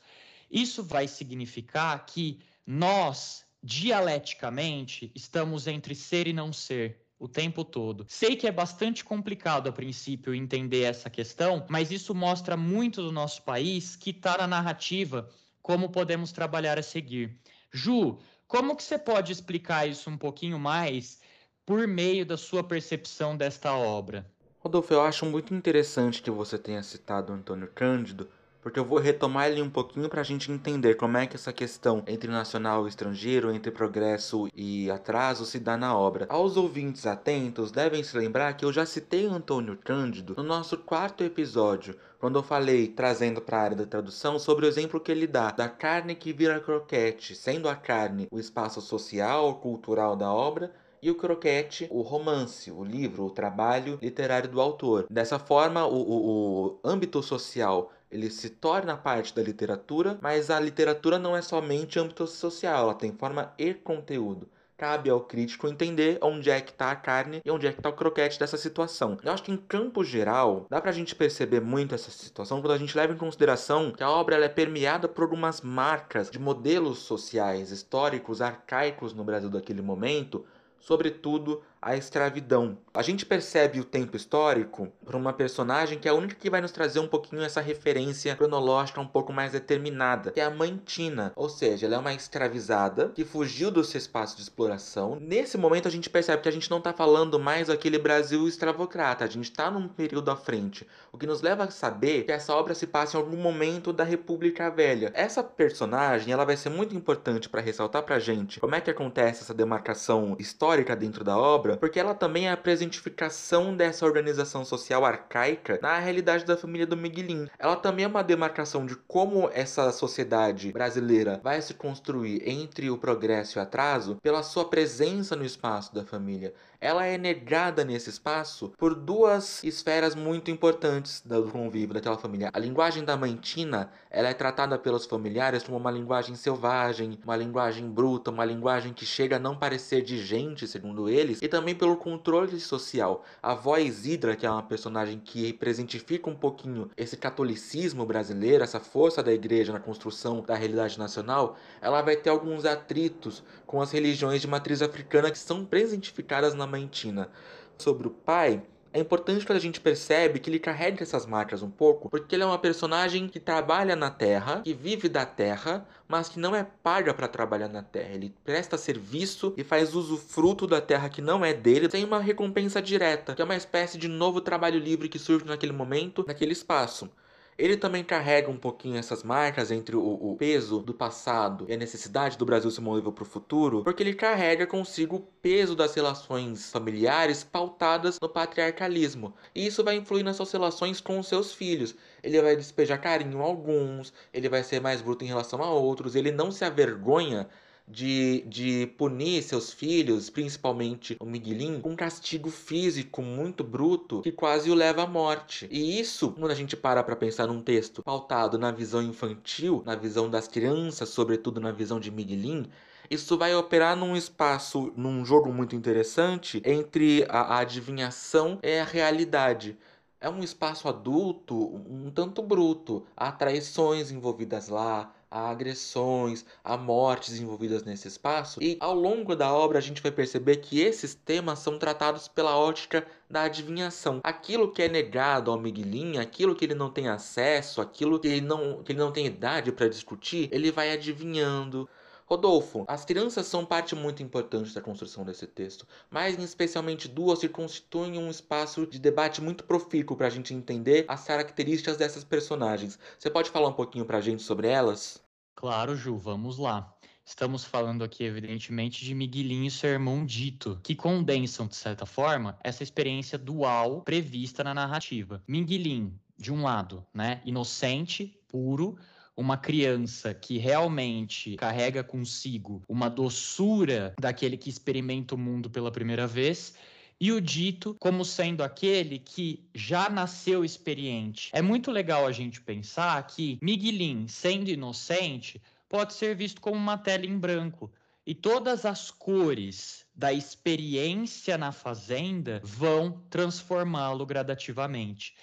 Isso 0.50 0.82
vai 0.82 1.08
significar 1.08 2.04
que 2.04 2.40
nós, 2.66 3.46
dialeticamente, 3.62 5.10
estamos 5.14 5.66
entre 5.66 5.94
ser 5.94 6.28
e 6.28 6.34
não 6.34 6.52
ser 6.52 7.00
o 7.18 7.26
tempo 7.26 7.64
todo. 7.64 8.04
Sei 8.06 8.36
que 8.36 8.46
é 8.46 8.52
bastante 8.52 9.02
complicado 9.02 9.70
a 9.70 9.72
princípio 9.72 10.34
entender 10.34 10.82
essa 10.82 11.08
questão, 11.08 11.64
mas 11.70 11.90
isso 11.90 12.14
mostra 12.14 12.54
muito 12.54 13.00
do 13.00 13.10
nosso 13.10 13.42
país 13.44 13.96
que 13.96 14.10
está 14.10 14.36
na 14.36 14.46
narrativa 14.46 15.26
como 15.62 15.88
podemos 15.88 16.30
trabalhar 16.30 16.78
a 16.78 16.82
seguir. 16.82 17.40
Ju, 17.76 18.18
como 18.46 18.76
que 18.76 18.84
você 18.84 18.96
pode 18.96 19.32
explicar 19.32 19.84
isso 19.84 20.08
um 20.08 20.16
pouquinho 20.16 20.60
mais 20.60 21.20
por 21.66 21.88
meio 21.88 22.24
da 22.24 22.36
sua 22.36 22.62
percepção 22.62 23.36
desta 23.36 23.74
obra? 23.74 24.24
Rodolfo, 24.60 24.94
eu 24.94 25.02
acho 25.02 25.26
muito 25.26 25.52
interessante 25.52 26.22
que 26.22 26.30
você 26.30 26.56
tenha 26.56 26.84
citado 26.84 27.32
Antônio 27.32 27.68
Cândido, 27.74 28.30
porque 28.64 28.80
eu 28.80 28.84
vou 28.84 28.98
retomar 28.98 29.50
ele 29.50 29.60
um 29.60 29.68
pouquinho 29.68 30.08
para 30.08 30.22
a 30.22 30.24
gente 30.24 30.50
entender 30.50 30.94
como 30.94 31.18
é 31.18 31.26
que 31.26 31.36
essa 31.36 31.52
questão 31.52 32.02
entre 32.06 32.30
nacional 32.30 32.86
e 32.86 32.88
estrangeiro, 32.88 33.52
entre 33.52 33.70
progresso 33.70 34.48
e 34.56 34.90
atraso, 34.90 35.44
se 35.44 35.60
dá 35.60 35.76
na 35.76 35.94
obra. 35.94 36.24
Aos 36.30 36.56
ouvintes 36.56 37.04
atentos, 37.04 37.70
devem 37.70 38.02
se 38.02 38.16
lembrar 38.16 38.54
que 38.54 38.64
eu 38.64 38.72
já 38.72 38.86
citei 38.86 39.26
Antônio 39.26 39.76
Cândido 39.84 40.34
no 40.38 40.42
nosso 40.42 40.78
quarto 40.78 41.22
episódio, 41.22 41.94
quando 42.18 42.38
eu 42.38 42.42
falei, 42.42 42.88
trazendo 42.88 43.42
para 43.42 43.58
a 43.58 43.62
área 43.62 43.76
da 43.76 43.84
tradução, 43.84 44.38
sobre 44.38 44.64
o 44.64 44.68
exemplo 44.68 44.98
que 44.98 45.12
ele 45.12 45.26
dá 45.26 45.50
da 45.50 45.68
carne 45.68 46.14
que 46.14 46.32
vira 46.32 46.58
croquete, 46.58 47.34
sendo 47.34 47.68
a 47.68 47.76
carne 47.76 48.26
o 48.30 48.40
espaço 48.40 48.80
social, 48.80 49.56
cultural 49.56 50.16
da 50.16 50.32
obra, 50.32 50.72
e 51.02 51.10
o 51.10 51.14
croquete, 51.14 51.86
o 51.90 52.00
romance, 52.00 52.70
o 52.70 52.82
livro, 52.82 53.26
o 53.26 53.30
trabalho 53.30 53.98
literário 54.00 54.48
do 54.48 54.58
autor. 54.58 55.04
Dessa 55.10 55.38
forma, 55.38 55.84
o, 55.84 55.96
o, 55.96 56.66
o 56.66 56.80
âmbito 56.82 57.22
social 57.22 57.92
ele 58.14 58.30
se 58.30 58.48
torna 58.48 58.96
parte 58.96 59.34
da 59.34 59.42
literatura, 59.42 60.16
mas 60.22 60.48
a 60.48 60.60
literatura 60.60 61.18
não 61.18 61.36
é 61.36 61.42
somente 61.42 61.98
âmbito 61.98 62.28
social, 62.28 62.84
ela 62.84 62.94
tem 62.94 63.12
forma 63.12 63.52
e 63.58 63.74
conteúdo. 63.74 64.48
Cabe 64.76 65.10
ao 65.10 65.20
crítico 65.20 65.66
entender 65.66 66.18
onde 66.22 66.48
é 66.48 66.60
que 66.60 66.70
está 66.70 66.92
a 66.92 66.96
carne 66.96 67.42
e 67.44 67.50
onde 67.50 67.66
é 67.66 67.72
que 67.72 67.80
está 67.80 67.88
o 67.88 67.92
croquete 67.92 68.38
dessa 68.38 68.56
situação. 68.56 69.18
Eu 69.22 69.32
acho 69.32 69.42
que 69.42 69.50
em 69.50 69.56
campo 69.56 70.04
geral, 70.04 70.64
dá 70.70 70.80
pra 70.80 70.92
gente 70.92 71.14
perceber 71.14 71.60
muito 71.60 71.92
essa 71.92 72.10
situação 72.10 72.60
quando 72.60 72.72
a 72.72 72.78
gente 72.78 72.96
leva 72.96 73.12
em 73.12 73.16
consideração 73.16 73.90
que 73.90 74.04
a 74.04 74.10
obra 74.10 74.36
é 74.44 74.48
permeada 74.48 75.08
por 75.08 75.22
algumas 75.22 75.60
marcas 75.60 76.30
de 76.30 76.38
modelos 76.38 77.00
sociais, 77.00 77.72
históricos, 77.72 78.40
arcaicos 78.40 79.12
no 79.12 79.24
Brasil 79.24 79.50
daquele 79.50 79.82
momento, 79.82 80.44
sobretudo 80.78 81.62
a 81.84 81.96
escravidão. 81.96 82.78
A 82.94 83.02
gente 83.02 83.26
percebe 83.26 83.78
o 83.78 83.84
tempo 83.84 84.16
histórico 84.16 84.88
por 85.04 85.14
uma 85.14 85.34
personagem 85.34 85.98
que 85.98 86.08
é 86.08 86.10
a 86.10 86.14
única 86.14 86.34
que 86.34 86.48
vai 86.48 86.62
nos 86.62 86.72
trazer 86.72 86.98
um 86.98 87.06
pouquinho 87.06 87.42
essa 87.42 87.60
referência 87.60 88.34
cronológica 88.34 89.00
um 89.00 89.06
pouco 89.06 89.32
mais 89.32 89.52
determinada, 89.52 90.30
que 90.30 90.40
é 90.40 90.44
a 90.44 90.50
mãe 90.50 90.80
Tina, 90.86 91.32
ou 91.36 91.48
seja, 91.48 91.84
ela 91.84 91.96
é 91.96 91.98
uma 91.98 92.14
escravizada 92.14 93.10
que 93.14 93.24
fugiu 93.24 93.70
do 93.70 93.84
seu 93.84 93.98
espaço 93.98 94.36
de 94.36 94.42
exploração. 94.42 95.18
Nesse 95.20 95.58
momento 95.58 95.86
a 95.86 95.90
gente 95.90 96.08
percebe 96.08 96.42
que 96.42 96.48
a 96.48 96.52
gente 96.52 96.70
não 96.70 96.78
está 96.78 96.92
falando 96.92 97.38
mais 97.38 97.66
daquele 97.66 97.98
Brasil 97.98 98.48
escravocrata, 98.48 99.24
a 99.24 99.28
gente 99.28 99.50
está 99.50 99.70
num 99.70 99.86
período 99.86 100.30
à 100.30 100.36
frente, 100.36 100.86
o 101.12 101.18
que 101.18 101.26
nos 101.26 101.42
leva 101.42 101.64
a 101.64 101.70
saber 101.70 102.24
que 102.24 102.32
essa 102.32 102.54
obra 102.54 102.74
se 102.74 102.86
passa 102.86 103.18
em 103.18 103.20
algum 103.20 103.36
momento 103.36 103.92
da 103.92 104.04
República 104.04 104.70
Velha. 104.70 105.12
Essa 105.14 105.42
personagem, 105.42 106.32
ela 106.32 106.46
vai 106.46 106.56
ser 106.56 106.70
muito 106.70 106.94
importante 106.96 107.48
para 107.48 107.60
ressaltar 107.60 108.04
pra 108.04 108.18
gente 108.18 108.58
como 108.60 108.74
é 108.74 108.80
que 108.80 108.90
acontece 108.90 109.42
essa 109.42 109.52
demarcação 109.52 110.36
histórica 110.38 110.96
dentro 110.96 111.22
da 111.22 111.36
obra, 111.36 111.73
porque 111.76 111.98
ela 111.98 112.14
também 112.14 112.48
é 112.48 112.52
a 112.52 112.56
presentificação 112.56 113.76
dessa 113.76 114.04
organização 114.04 114.64
social 114.64 115.04
arcaica 115.04 115.78
na 115.82 115.98
realidade 115.98 116.44
da 116.44 116.56
família 116.56 116.86
do 116.86 116.96
Miguelin. 116.96 117.48
Ela 117.58 117.76
também 117.76 118.04
é 118.04 118.08
uma 118.08 118.22
demarcação 118.22 118.86
de 118.86 118.96
como 118.96 119.50
essa 119.52 119.90
sociedade 119.92 120.72
brasileira 120.72 121.40
vai 121.42 121.60
se 121.60 121.74
construir 121.74 122.42
entre 122.48 122.90
o 122.90 122.98
progresso 122.98 123.58
e 123.58 123.60
o 123.60 123.62
atraso 123.62 124.16
pela 124.22 124.42
sua 124.42 124.68
presença 124.68 125.36
no 125.36 125.44
espaço 125.44 125.94
da 125.94 126.04
família 126.04 126.54
ela 126.84 127.06
é 127.06 127.16
negada 127.16 127.82
nesse 127.82 128.10
espaço 128.10 128.74
por 128.76 128.94
duas 128.94 129.64
esferas 129.64 130.14
muito 130.14 130.50
importantes 130.50 131.22
do 131.24 131.44
convívio 131.44 131.94
daquela 131.94 132.18
família. 132.18 132.50
A 132.52 132.58
linguagem 132.58 133.02
da 133.02 133.16
mãe 133.16 133.34
Tina, 133.36 133.90
ela 134.10 134.28
é 134.28 134.34
tratada 134.34 134.78
pelos 134.78 135.06
familiares 135.06 135.62
como 135.62 135.78
uma 135.78 135.90
linguagem 135.90 136.34
selvagem, 136.34 137.18
uma 137.24 137.36
linguagem 137.36 137.88
bruta, 137.88 138.30
uma 138.30 138.44
linguagem 138.44 138.92
que 138.92 139.06
chega 139.06 139.36
a 139.36 139.38
não 139.38 139.56
parecer 139.56 140.02
de 140.02 140.22
gente, 140.22 140.68
segundo 140.68 141.08
eles, 141.08 141.40
e 141.40 141.48
também 141.48 141.74
pelo 141.74 141.96
controle 141.96 142.60
social. 142.60 143.24
A 143.42 143.52
avó 143.52 143.78
Isidra, 143.78 144.36
que 144.36 144.44
é 144.44 144.50
uma 144.50 144.62
personagem 144.62 145.18
que 145.18 145.54
presentifica 145.54 146.28
um 146.28 146.36
pouquinho 146.36 146.90
esse 146.98 147.16
catolicismo 147.16 148.04
brasileiro, 148.04 148.62
essa 148.62 148.78
força 148.78 149.22
da 149.22 149.32
igreja 149.32 149.72
na 149.72 149.80
construção 149.80 150.42
da 150.42 150.54
realidade 150.54 150.98
nacional, 150.98 151.56
ela 151.80 152.02
vai 152.02 152.14
ter 152.14 152.28
alguns 152.28 152.66
atritos 152.66 153.42
com 153.66 153.80
as 153.80 153.90
religiões 153.90 154.42
de 154.42 154.46
matriz 154.46 154.82
africana 154.82 155.30
que 155.30 155.38
são 155.38 155.64
presentificadas 155.64 156.52
na 156.52 156.73
Tina. 156.88 157.30
Sobre 157.78 158.06
o 158.06 158.10
pai, 158.10 158.62
é 158.94 159.00
importante 159.00 159.44
que 159.44 159.52
a 159.52 159.58
gente 159.58 159.80
percebe 159.80 160.38
que 160.38 160.48
ele 160.48 160.60
carrega 160.60 161.02
essas 161.02 161.26
marcas 161.26 161.64
um 161.64 161.70
pouco, 161.70 162.08
porque 162.08 162.36
ele 162.36 162.44
é 162.44 162.46
uma 162.46 162.60
personagem 162.60 163.26
que 163.26 163.40
trabalha 163.40 163.96
na 163.96 164.08
Terra, 164.08 164.60
que 164.62 164.72
vive 164.72 165.08
da 165.08 165.26
Terra, 165.26 165.84
mas 166.06 166.28
que 166.28 166.38
não 166.38 166.54
é 166.54 166.62
paga 166.62 167.12
para 167.12 167.26
trabalhar 167.26 167.68
na 167.68 167.82
Terra. 167.82 168.14
Ele 168.14 168.32
presta 168.44 168.78
serviço 168.78 169.52
e 169.56 169.64
faz 169.64 169.96
uso 169.96 170.16
fruto 170.16 170.64
da 170.64 170.80
Terra 170.80 171.08
que 171.08 171.20
não 171.20 171.44
é 171.44 171.52
dele, 171.52 171.90
sem 171.90 172.04
uma 172.04 172.20
recompensa 172.20 172.80
direta, 172.80 173.34
que 173.34 173.42
é 173.42 173.44
uma 173.44 173.56
espécie 173.56 173.98
de 173.98 174.06
novo 174.06 174.40
trabalho 174.40 174.78
livre 174.78 175.08
que 175.08 175.18
surge 175.18 175.44
naquele 175.44 175.72
momento, 175.72 176.24
naquele 176.28 176.52
espaço. 176.52 177.10
Ele 177.56 177.76
também 177.76 178.02
carrega 178.02 178.50
um 178.50 178.56
pouquinho 178.56 178.96
essas 178.96 179.22
marcas 179.22 179.70
entre 179.70 179.94
o, 179.94 180.02
o 180.02 180.36
peso 180.36 180.80
do 180.80 180.92
passado 180.92 181.66
e 181.68 181.72
a 181.72 181.76
necessidade 181.76 182.36
do 182.36 182.44
Brasil 182.44 182.70
se 182.70 182.80
mover 182.80 183.12
para 183.12 183.22
o 183.22 183.26
futuro, 183.26 183.82
porque 183.84 184.02
ele 184.02 184.14
carrega 184.14 184.66
consigo 184.66 185.16
o 185.16 185.20
peso 185.20 185.76
das 185.76 185.94
relações 185.94 186.70
familiares 186.72 187.44
pautadas 187.44 188.18
no 188.20 188.28
patriarcalismo. 188.28 189.34
E 189.54 189.66
isso 189.66 189.84
vai 189.84 189.96
influir 189.96 190.24
nas 190.24 190.36
suas 190.36 190.50
relações 190.52 191.00
com 191.00 191.18
os 191.18 191.28
seus 191.28 191.52
filhos. 191.52 191.94
Ele 192.22 192.40
vai 192.42 192.56
despejar 192.56 193.00
carinho 193.00 193.40
a 193.40 193.44
alguns, 193.44 194.12
ele 194.32 194.48
vai 194.48 194.62
ser 194.64 194.80
mais 194.80 195.00
bruto 195.00 195.24
em 195.24 195.28
relação 195.28 195.62
a 195.62 195.70
outros, 195.70 196.16
ele 196.16 196.32
não 196.32 196.50
se 196.50 196.64
avergonha 196.64 197.48
de, 197.86 198.42
de 198.46 198.86
punir 198.98 199.42
seus 199.42 199.72
filhos, 199.72 200.30
principalmente 200.30 201.16
o 201.20 201.26
Miguelin, 201.26 201.80
com 201.80 201.90
um 201.90 201.96
castigo 201.96 202.50
físico 202.50 203.22
muito 203.22 203.62
bruto 203.62 204.22
que 204.22 204.32
quase 204.32 204.70
o 204.70 204.74
leva 204.74 205.02
à 205.02 205.06
morte. 205.06 205.68
E 205.70 206.00
isso, 206.00 206.32
quando 206.32 206.50
a 206.50 206.54
gente 206.54 206.76
para 206.76 207.02
para 207.02 207.16
pensar 207.16 207.46
num 207.46 207.60
texto 207.62 208.02
pautado 208.02 208.58
na 208.58 208.70
visão 208.70 209.02
infantil, 209.02 209.82
na 209.84 209.94
visão 209.94 210.30
das 210.30 210.48
crianças, 210.48 211.08
sobretudo 211.10 211.60
na 211.60 211.72
visão 211.72 212.00
de 212.00 212.10
Miguelin, 212.10 212.66
isso 213.10 213.36
vai 213.36 213.54
operar 213.54 213.96
num 213.96 214.16
espaço, 214.16 214.92
num 214.96 215.24
jogo 215.24 215.52
muito 215.52 215.76
interessante 215.76 216.62
entre 216.64 217.26
a, 217.28 217.40
a 217.40 217.58
adivinhação 217.58 218.58
e 218.62 218.78
a 218.78 218.84
realidade 218.84 219.76
é 220.24 220.30
um 220.30 220.42
espaço 220.42 220.88
adulto 220.88 221.54
um 221.86 222.10
tanto 222.10 222.42
bruto. 222.42 223.04
Há 223.14 223.30
traições 223.30 224.10
envolvidas 224.10 224.68
lá, 224.68 225.12
há 225.34 225.50
agressões, 225.50 226.46
há 226.62 226.76
mortes 226.76 227.40
envolvidas 227.40 227.82
nesse 227.82 228.06
espaço. 228.06 228.62
E 228.62 228.76
ao 228.78 228.94
longo 228.94 229.34
da 229.34 229.52
obra 229.52 229.78
a 229.78 229.82
gente 229.82 230.00
vai 230.00 230.12
perceber 230.12 230.58
que 230.58 230.80
esses 230.80 231.12
temas 231.12 231.58
são 231.58 231.76
tratados 231.76 232.28
pela 232.28 232.56
ótica 232.56 233.04
da 233.28 233.42
adivinhação. 233.42 234.20
Aquilo 234.22 234.70
que 234.70 234.80
é 234.80 234.88
negado 234.88 235.50
ao 235.50 235.58
Miguelinho, 235.58 236.20
aquilo 236.20 236.54
que 236.54 236.64
ele 236.64 236.74
não 236.74 236.88
tem 236.88 237.08
acesso, 237.08 237.80
aquilo 237.80 238.20
que 238.20 238.28
ele 238.28 238.40
não, 238.42 238.80
que 238.84 238.92
ele 238.92 239.00
não 239.00 239.10
tem 239.10 239.26
idade 239.26 239.72
para 239.72 239.88
discutir, 239.88 240.48
ele 240.52 240.70
vai 240.70 240.92
adivinhando. 240.92 241.88
Rodolfo, 242.26 242.84
as 242.86 243.04
crianças 243.04 243.46
são 243.46 243.66
parte 243.66 243.94
muito 243.96 244.22
importante 244.22 244.72
da 244.72 244.80
construção 244.80 245.24
desse 245.24 245.46
texto, 245.48 245.86
mas 246.08 246.38
especialmente 246.38 247.08
duas 247.08 247.40
que 247.40 247.48
constituem 247.48 248.18
um 248.18 248.30
espaço 248.30 248.86
de 248.86 249.00
debate 249.00 249.42
muito 249.42 249.64
profícuo 249.64 250.16
para 250.16 250.28
a 250.28 250.30
gente 250.30 250.54
entender 250.54 251.04
as 251.08 251.24
características 251.24 251.96
dessas 251.96 252.22
personagens. 252.24 252.98
Você 253.18 253.28
pode 253.28 253.50
falar 253.50 253.68
um 253.68 253.74
pouquinho 253.74 254.06
para 254.06 254.18
a 254.18 254.22
gente 254.22 254.42
sobre 254.42 254.68
elas? 254.68 255.23
Claro, 255.54 255.96
Ju, 255.96 256.16
vamos 256.16 256.58
lá. 256.58 256.94
Estamos 257.24 257.64
falando 257.64 258.04
aqui, 258.04 258.24
evidentemente, 258.24 259.04
de 259.04 259.14
Miguelinho 259.14 259.66
e 259.66 259.70
seu 259.70 259.90
irmão 259.90 260.26
Dito, 260.26 260.78
que 260.82 260.94
condensam, 260.94 261.66
de 261.66 261.74
certa 261.74 262.04
forma, 262.04 262.58
essa 262.62 262.82
experiência 262.82 263.38
dual 263.38 264.02
prevista 264.02 264.62
na 264.62 264.74
narrativa. 264.74 265.42
Miguelin 265.48 266.12
de 266.36 266.52
um 266.52 266.62
lado, 266.62 267.06
né, 267.14 267.40
inocente, 267.44 268.38
puro, 268.48 268.98
uma 269.36 269.56
criança 269.56 270.34
que 270.34 270.58
realmente 270.58 271.56
carrega 271.56 272.04
consigo 272.04 272.82
uma 272.88 273.08
doçura 273.08 274.14
daquele 274.20 274.56
que 274.56 274.68
experimenta 274.68 275.34
o 275.34 275.38
mundo 275.38 275.70
pela 275.70 275.90
primeira 275.90 276.26
vez, 276.26 276.74
e 277.20 277.32
o 277.32 277.40
dito 277.40 277.96
como 277.98 278.24
sendo 278.24 278.62
aquele 278.62 279.18
que 279.18 279.64
já 279.74 280.08
nasceu 280.08 280.64
experiente. 280.64 281.50
É 281.52 281.62
muito 281.62 281.90
legal 281.90 282.26
a 282.26 282.32
gente 282.32 282.60
pensar 282.60 283.26
que 283.26 283.58
Miguelin, 283.62 284.26
sendo 284.28 284.68
inocente, 284.68 285.60
pode 285.88 286.14
ser 286.14 286.34
visto 286.34 286.60
como 286.60 286.76
uma 286.76 286.98
tela 286.98 287.24
em 287.24 287.38
branco. 287.38 287.90
E 288.26 288.34
todas 288.34 288.84
as 288.86 289.10
cores 289.10 290.06
da 290.14 290.32
experiência 290.32 291.58
na 291.58 291.72
fazenda 291.72 292.60
vão 292.64 293.22
transformá-lo 293.28 294.24
gradativamente. 294.24 295.34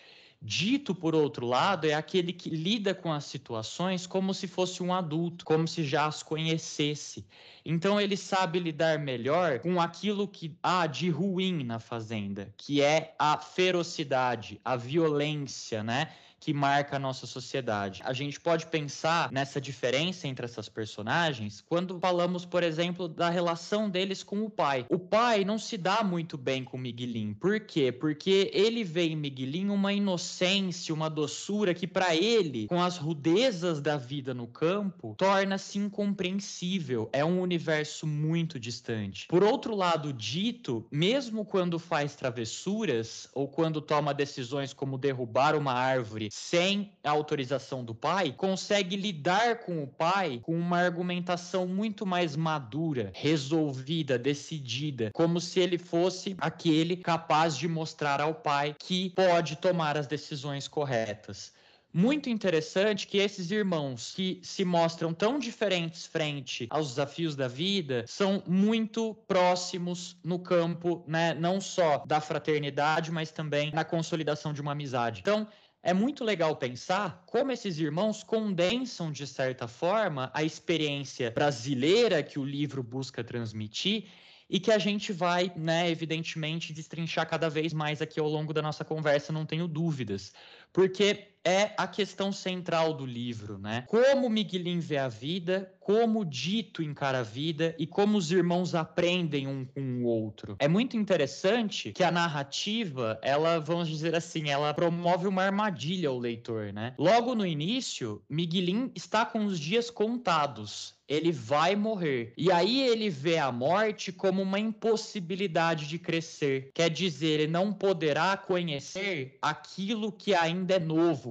Dito, 0.44 0.96
por 0.96 1.14
outro 1.14 1.46
lado, 1.46 1.86
é 1.86 1.94
aquele 1.94 2.34
que 2.34 2.50
lida 2.50 2.96
com 2.96 3.14
as 3.14 3.26
situações 3.26 4.08
como 4.08 4.34
se 4.34 4.48
fosse 4.48 4.82
um 4.82 4.92
adulto, 4.92 5.46
como 5.46 5.68
se 5.68 5.84
já 5.84 6.08
as 6.08 6.24
conhecesse. 6.24 7.28
Então 7.64 8.02
ele 8.02 8.18
sabe 8.18 8.58
lidar 8.58 8.98
melhor 8.98 9.60
com 9.60 9.80
aquilo 9.80 10.28
que 10.28 10.58
há 10.64 10.88
de 10.88 11.12
ruim 11.12 11.64
na 11.64 11.78
fazenda, 11.80 12.52
que 12.58 12.82
é 12.82 13.14
a 13.20 13.38
ferocidade, 13.38 14.60
a 14.66 14.76
violência, 14.76 15.84
né? 15.84 16.12
Que 16.42 16.54
marca 16.54 16.96
a 16.96 17.00
nossa 17.00 17.28
sociedade. 17.28 18.02
A 18.04 18.14
gente 18.14 18.40
pode 18.40 18.66
pensar 18.66 19.32
nessa 19.32 19.62
diferença 19.62 20.28
entre 20.28 20.44
essas 20.44 20.68
personagens 20.68 21.64
quando 21.70 22.00
falamos, 22.00 22.46
por 22.46 22.64
exemplo, 22.64 23.08
da 23.08 23.30
relação 23.30 23.88
deles 23.88 24.24
com 24.24 24.44
o 24.44 24.50
pai. 24.50 24.88
O 24.90 24.98
pai 24.98 25.46
não 25.46 25.60
se 25.60 25.78
dá 25.78 26.04
muito 26.04 26.40
bem 26.40 26.64
com 26.64 26.80
Miguelin. 26.80 27.36
Por 27.36 27.60
quê? 27.60 27.92
Porque 27.92 28.50
ele 28.54 28.84
vê 28.84 29.04
em 29.04 29.16
Miguelin 29.16 29.70
uma 29.70 29.94
inocência, 29.94 30.96
uma 30.96 31.10
doçura 31.12 31.76
que 31.76 31.86
para 31.86 32.16
ele, 32.16 32.66
com 32.68 32.82
as 32.82 32.98
rudezas 32.98 33.80
da 33.80 33.96
vida 33.96 34.34
no 34.34 34.48
campo, 34.48 35.14
torna-se 35.20 35.78
incompreensível. 35.78 37.08
É 37.14 37.24
um 37.24 37.40
universo 37.40 38.08
muito 38.08 38.60
distante. 38.60 39.28
Por 39.28 39.44
outro 39.44 39.76
lado, 39.76 40.12
Dito, 40.12 40.88
mesmo 40.92 41.46
quando 41.46 41.78
faz 41.78 42.16
travessuras 42.16 43.30
ou 43.36 43.48
quando 43.48 43.80
toma 43.80 44.12
decisões 44.12 44.74
como 44.74 44.98
derrubar 44.98 45.56
uma 45.56 45.74
árvore 45.74 46.31
sem 46.32 46.94
a 47.04 47.12
autorização 47.12 47.84
do 47.84 47.94
pai, 47.94 48.32
consegue 48.32 48.96
lidar 48.96 49.60
com 49.60 49.84
o 49.84 49.88
pai 49.88 50.40
com 50.42 50.56
uma 50.56 50.80
argumentação 50.80 51.68
muito 51.68 52.06
mais 52.06 52.38
madura, 52.38 53.12
resolvida, 53.14 54.18
decidida, 54.18 55.12
como 55.14 55.42
se 55.42 55.60
ele 55.60 55.78
fosse 55.78 56.36
aquele 56.40 56.96
capaz 56.96 57.58
de 57.58 57.68
mostrar 57.68 58.22
ao 58.22 58.34
pai 58.34 58.74
que 58.80 59.10
pode 59.10 59.58
tomar 59.58 59.98
as 59.98 60.08
decisões 60.08 60.70
corretas 60.70 61.52
muito 61.94 62.30
interessante 62.30 63.08
que 63.08 63.18
esses 63.18 63.52
irmãos 63.52 64.14
que 64.16 64.40
se 64.44 64.64
mostram 64.64 65.14
tão 65.14 65.38
diferentes 65.38 66.06
frente 66.06 66.68
aos 66.70 66.90
desafios 66.90 67.36
da 67.36 67.48
vida 67.48 68.06
são 68.08 68.42
muito 68.48 69.16
próximos 69.28 70.18
no 70.24 70.40
campo, 70.40 71.04
né, 71.08 71.34
não 71.34 71.60
só 71.60 72.04
da 72.06 72.22
fraternidade, 72.22 73.12
mas 73.12 73.32
também 73.32 73.72
na 73.72 73.84
consolidação 73.84 74.54
de 74.54 74.62
uma 74.62 74.72
amizade. 74.72 75.20
Então, 75.22 75.48
é 75.84 75.94
muito 75.94 76.24
legal 76.24 76.56
pensar 76.56 77.24
como 77.26 77.52
esses 77.52 77.80
irmãos 77.80 78.24
condensam, 78.24 79.12
de 79.12 79.26
certa 79.26 79.68
forma, 79.68 80.30
a 80.34 80.44
experiência 80.44 81.32
brasileira 81.32 82.22
que 82.22 82.38
o 82.38 82.46
livro 82.46 82.84
busca 82.84 83.24
transmitir 83.24 84.06
e 84.48 84.60
que 84.60 84.72
a 84.72 84.78
gente 84.78 85.14
vai, 85.14 85.52
né, 85.56 85.90
evidentemente, 85.90 86.74
destrinchar 86.74 87.28
cada 87.28 87.50
vez 87.50 87.74
mais 87.74 88.02
aqui 88.02 88.20
ao 88.20 88.28
longo 88.28 88.54
da 88.54 88.62
nossa 88.62 88.84
conversa, 88.84 89.32
não 89.32 89.46
tenho 89.46 89.68
dúvidas. 89.68 90.34
Porque 90.74 91.31
é 91.46 91.72
a 91.78 91.88
questão 91.88 92.32
central 92.32 92.94
do 92.94 93.06
livro, 93.06 93.58
né? 93.58 93.84
Como 93.88 94.30
Miguelin 94.30 94.80
vê 94.80 94.98
a 94.98 95.08
vida, 95.08 95.74
como 95.80 96.24
Dito 96.24 96.84
encara 96.84 97.20
a 97.20 97.24
vida 97.24 97.76
e 97.78 97.88
como 97.88 98.18
os 98.18 98.32
irmãos 98.32 98.76
aprendem 98.76 99.48
um 99.48 99.66
com 99.66 100.04
o 100.04 100.06
outro. 100.06 100.56
É 100.60 100.68
muito 100.68 100.96
interessante 100.96 101.92
que 101.92 102.04
a 102.04 102.12
narrativa, 102.12 103.20
ela, 103.22 103.60
vamos 103.60 103.88
dizer 103.88 104.16
assim, 104.16 104.50
ela 104.50 104.74
promove 104.74 105.28
uma 105.28 105.44
armadilha 105.44 106.10
ao 106.10 106.18
leitor, 106.18 106.72
né? 106.72 106.94
Logo 106.98 107.34
no 107.34 107.46
início, 107.46 108.22
Miguelin 108.30 108.92
está 108.96 109.26
com 109.26 109.46
os 109.46 109.60
dias 109.60 109.90
contados 109.90 110.96
ele 111.12 111.34
vai 111.34 111.76
morrer. 111.76 112.32
E 112.38 112.50
aí 112.50 112.84
ele 112.88 113.10
vê 113.10 113.38
a 113.38 113.52
morte 113.52 114.14
como 114.14 114.42
uma 114.42 114.58
impossibilidade 114.58 115.86
de 115.86 116.00
crescer. 116.00 116.72
Quer 116.74 116.90
dizer, 116.90 117.42
ele 117.42 117.52
não 117.52 117.74
poderá 117.74 118.38
conhecer 118.38 119.38
aquilo 119.42 120.10
que 120.10 120.34
ainda 120.34 120.76
é 120.76 120.80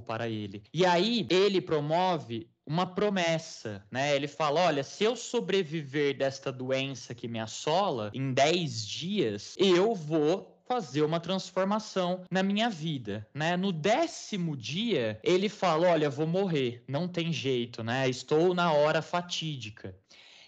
novo 0.01 0.03
para 0.03 0.29
ele. 0.29 0.63
E 0.73 0.85
aí 0.85 1.27
ele 1.31 1.61
promove 1.61 2.49
uma 2.67 2.87
promessa, 2.87 3.85
né? 3.91 4.17
Ele 4.17 4.27
fala: 4.27 4.61
olha, 4.61 4.83
se 4.83 5.05
eu 5.05 5.15
sobreviver 5.15 6.17
desta 6.17 6.51
doença 6.51 7.15
que 7.15 7.29
me 7.29 7.39
assola 7.39 8.11
em 8.15 8.33
10 8.33 8.87
dias, 8.87 9.55
eu 9.59 9.95
vou 9.95 10.57
fazer 10.67 11.03
uma 11.03 11.19
transformação 11.19 12.23
na 12.31 12.43
minha 12.43 12.71
vida, 12.71 13.27
né? 13.35 13.57
No 13.57 13.73
décimo 13.73 14.57
dia, 14.57 15.21
ele 15.23 15.49
fala: 15.49 15.89
olha, 15.89 16.09
vou 16.09 16.27
morrer, 16.27 16.83
não 16.89 17.07
tem 17.07 17.33
jeito, 17.33 17.85
né? 17.85 18.09
Estou 18.09 18.55
na 18.55 18.73
hora 18.73 19.03
fatídica. 19.03 19.95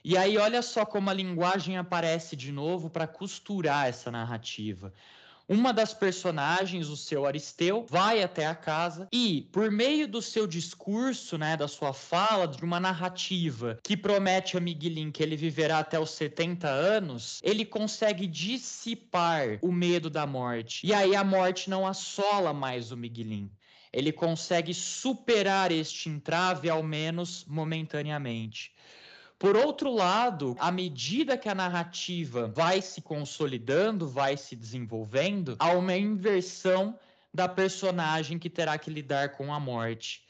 E 0.05 0.17
aí, 0.17 0.37
olha 0.37 0.63
só 0.63 0.85
como 0.85 1.11
a 1.11 1.13
linguagem 1.13 1.79
aparece 1.79 2.35
de 2.35 2.51
novo 2.51 2.91
para 2.91 3.07
costurar 3.07 3.87
essa 3.87 4.11
narrativa. 4.11 4.93
Uma 5.49 5.73
das 5.73 5.93
personagens, 5.93 6.89
o 6.89 6.97
seu 6.97 7.27
Aristeu, 7.27 7.87
vai 7.89 8.23
até 8.23 8.47
a 8.47 8.55
casa 8.55 9.09
e, 9.13 9.49
por 9.53 9.71
meio 9.71 10.07
do 10.07 10.23
seu 10.23 10.47
discurso, 10.47 11.37
né, 11.37 11.57
da 11.57 11.69
sua 11.69 11.93
fala, 11.93 12.47
de 12.47 12.63
uma 12.65 12.79
narrativa 12.79 13.79
que 13.83 13.97
promete 13.97 14.57
a 14.57 14.61
Miguelin 14.61 15.11
que 15.11 15.23
ele 15.23 15.37
viverá 15.37 15.81
até 15.81 15.99
os 15.99 16.11
70 16.11 16.69
anos, 16.69 17.41
ele 17.43 17.65
consegue 17.65 18.27
dissipar 18.27 19.59
o 19.63 19.73
medo 19.73 20.09
da 20.09 20.27
morte. 20.27 20.87
E 20.87 20.95
aí 20.95 21.17
a 21.17 21.25
morte 21.25 21.69
não 21.69 21.87
assola 21.87 22.53
mais 22.53 22.93
o 22.93 22.97
Miguelin 22.97 23.51
ele 23.93 24.11
consegue 24.11 24.73
superar 24.73 25.71
este 25.71 26.09
entrave, 26.09 26.71
ao 26.71 26.83
menos 26.83 27.45
momentaneamente. 27.45 28.73
Por 29.43 29.57
outro 29.57 29.93
lado, 29.93 30.55
à 30.61 30.71
medida 30.71 31.37
que 31.37 31.49
a 31.49 31.55
narrativa 31.55 32.47
vai 32.47 32.81
se 32.81 33.03
consolidando, 33.03 34.07
vai 34.07 34.37
se 34.37 34.55
desenvolvendo, 34.55 35.57
há 35.59 35.73
uma 35.73 35.97
inversão 35.97 36.97
da 37.35 37.49
personagem 37.49 38.39
que 38.39 38.49
terá 38.49 38.79
que 38.79 38.89
lidar 38.89 39.31
com 39.31 39.53
a 39.53 39.59
morte 39.59 40.25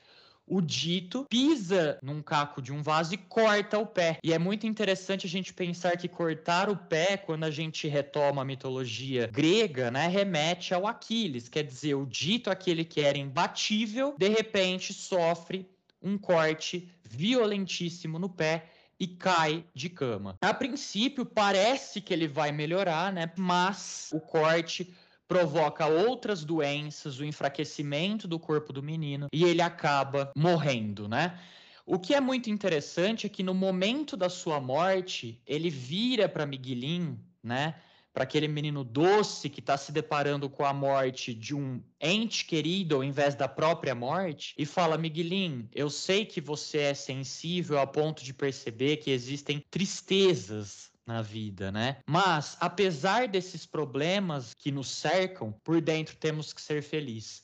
o 0.46 0.62
dito 0.62 1.26
pisa 1.28 1.98
num 2.02 2.22
caco 2.22 2.62
de 2.62 2.72
um 2.72 2.82
vaso 2.82 3.12
e 3.12 3.18
corta 3.18 3.78
o 3.78 3.86
pé. 3.86 4.18
E 4.24 4.32
é 4.32 4.38
muito 4.38 4.66
interessante 4.66 5.26
a 5.26 5.28
gente 5.28 5.52
pensar 5.52 5.98
que 5.98 6.08
cortar 6.08 6.70
o 6.70 6.76
pé, 6.76 7.18
quando 7.18 7.44
a 7.44 7.50
gente 7.50 7.86
retoma 7.86 8.40
a 8.40 8.46
mitologia 8.46 9.26
grega, 9.26 9.90
né, 9.90 10.08
remete 10.08 10.72
ao 10.72 10.86
Aquiles, 10.86 11.50
quer 11.50 11.64
dizer, 11.64 11.94
o 11.96 12.06
dito, 12.06 12.48
aquele 12.48 12.82
que 12.82 13.02
era 13.02 13.18
imbatível, 13.18 14.14
de 14.16 14.28
repente 14.28 14.94
sofre 14.94 15.68
um 16.02 16.16
corte 16.16 16.88
violentíssimo 17.04 18.18
no 18.18 18.28
pé 18.30 18.71
e 19.02 19.06
cai 19.08 19.64
de 19.74 19.88
cama. 19.88 20.36
A 20.40 20.54
princípio 20.54 21.26
parece 21.26 22.00
que 22.00 22.14
ele 22.14 22.28
vai 22.28 22.52
melhorar, 22.52 23.12
né? 23.12 23.32
Mas 23.36 24.08
o 24.12 24.20
corte 24.20 24.94
provoca 25.26 25.88
outras 25.88 26.44
doenças, 26.44 27.18
o 27.18 27.24
enfraquecimento 27.24 28.28
do 28.28 28.38
corpo 28.38 28.72
do 28.72 28.80
menino 28.80 29.26
e 29.32 29.42
ele 29.42 29.60
acaba 29.60 30.30
morrendo, 30.36 31.08
né? 31.08 31.36
O 31.84 31.98
que 31.98 32.14
é 32.14 32.20
muito 32.20 32.48
interessante 32.48 33.26
é 33.26 33.28
que 33.28 33.42
no 33.42 33.52
momento 33.52 34.16
da 34.16 34.28
sua 34.28 34.60
morte, 34.60 35.42
ele 35.44 35.68
vira 35.68 36.28
para 36.28 36.46
Miguelin, 36.46 37.18
né? 37.42 37.74
Para 38.12 38.24
aquele 38.24 38.46
menino 38.46 38.84
doce 38.84 39.48
que 39.48 39.60
está 39.60 39.76
se 39.76 39.90
deparando 39.90 40.48
com 40.48 40.64
a 40.64 40.72
morte 40.72 41.32
de 41.32 41.54
um 41.54 41.82
ente 42.00 42.44
querido 42.44 42.96
ao 42.96 43.04
invés 43.04 43.34
da 43.34 43.48
própria 43.48 43.94
morte 43.94 44.54
e 44.58 44.66
fala: 44.66 44.98
Miguelin, 44.98 45.68
eu 45.74 45.88
sei 45.88 46.24
que 46.24 46.40
você 46.40 46.78
é 46.78 46.94
sensível 46.94 47.78
a 47.78 47.86
ponto 47.86 48.22
de 48.22 48.34
perceber 48.34 48.98
que 48.98 49.10
existem 49.10 49.64
tristezas 49.70 50.92
na 51.06 51.22
vida, 51.22 51.72
né? 51.72 51.98
Mas 52.06 52.56
apesar 52.60 53.26
desses 53.26 53.66
problemas 53.66 54.54
que 54.54 54.70
nos 54.70 54.88
cercam, 54.88 55.52
por 55.64 55.80
dentro 55.80 56.16
temos 56.16 56.52
que 56.52 56.60
ser 56.60 56.82
felizes. 56.82 57.42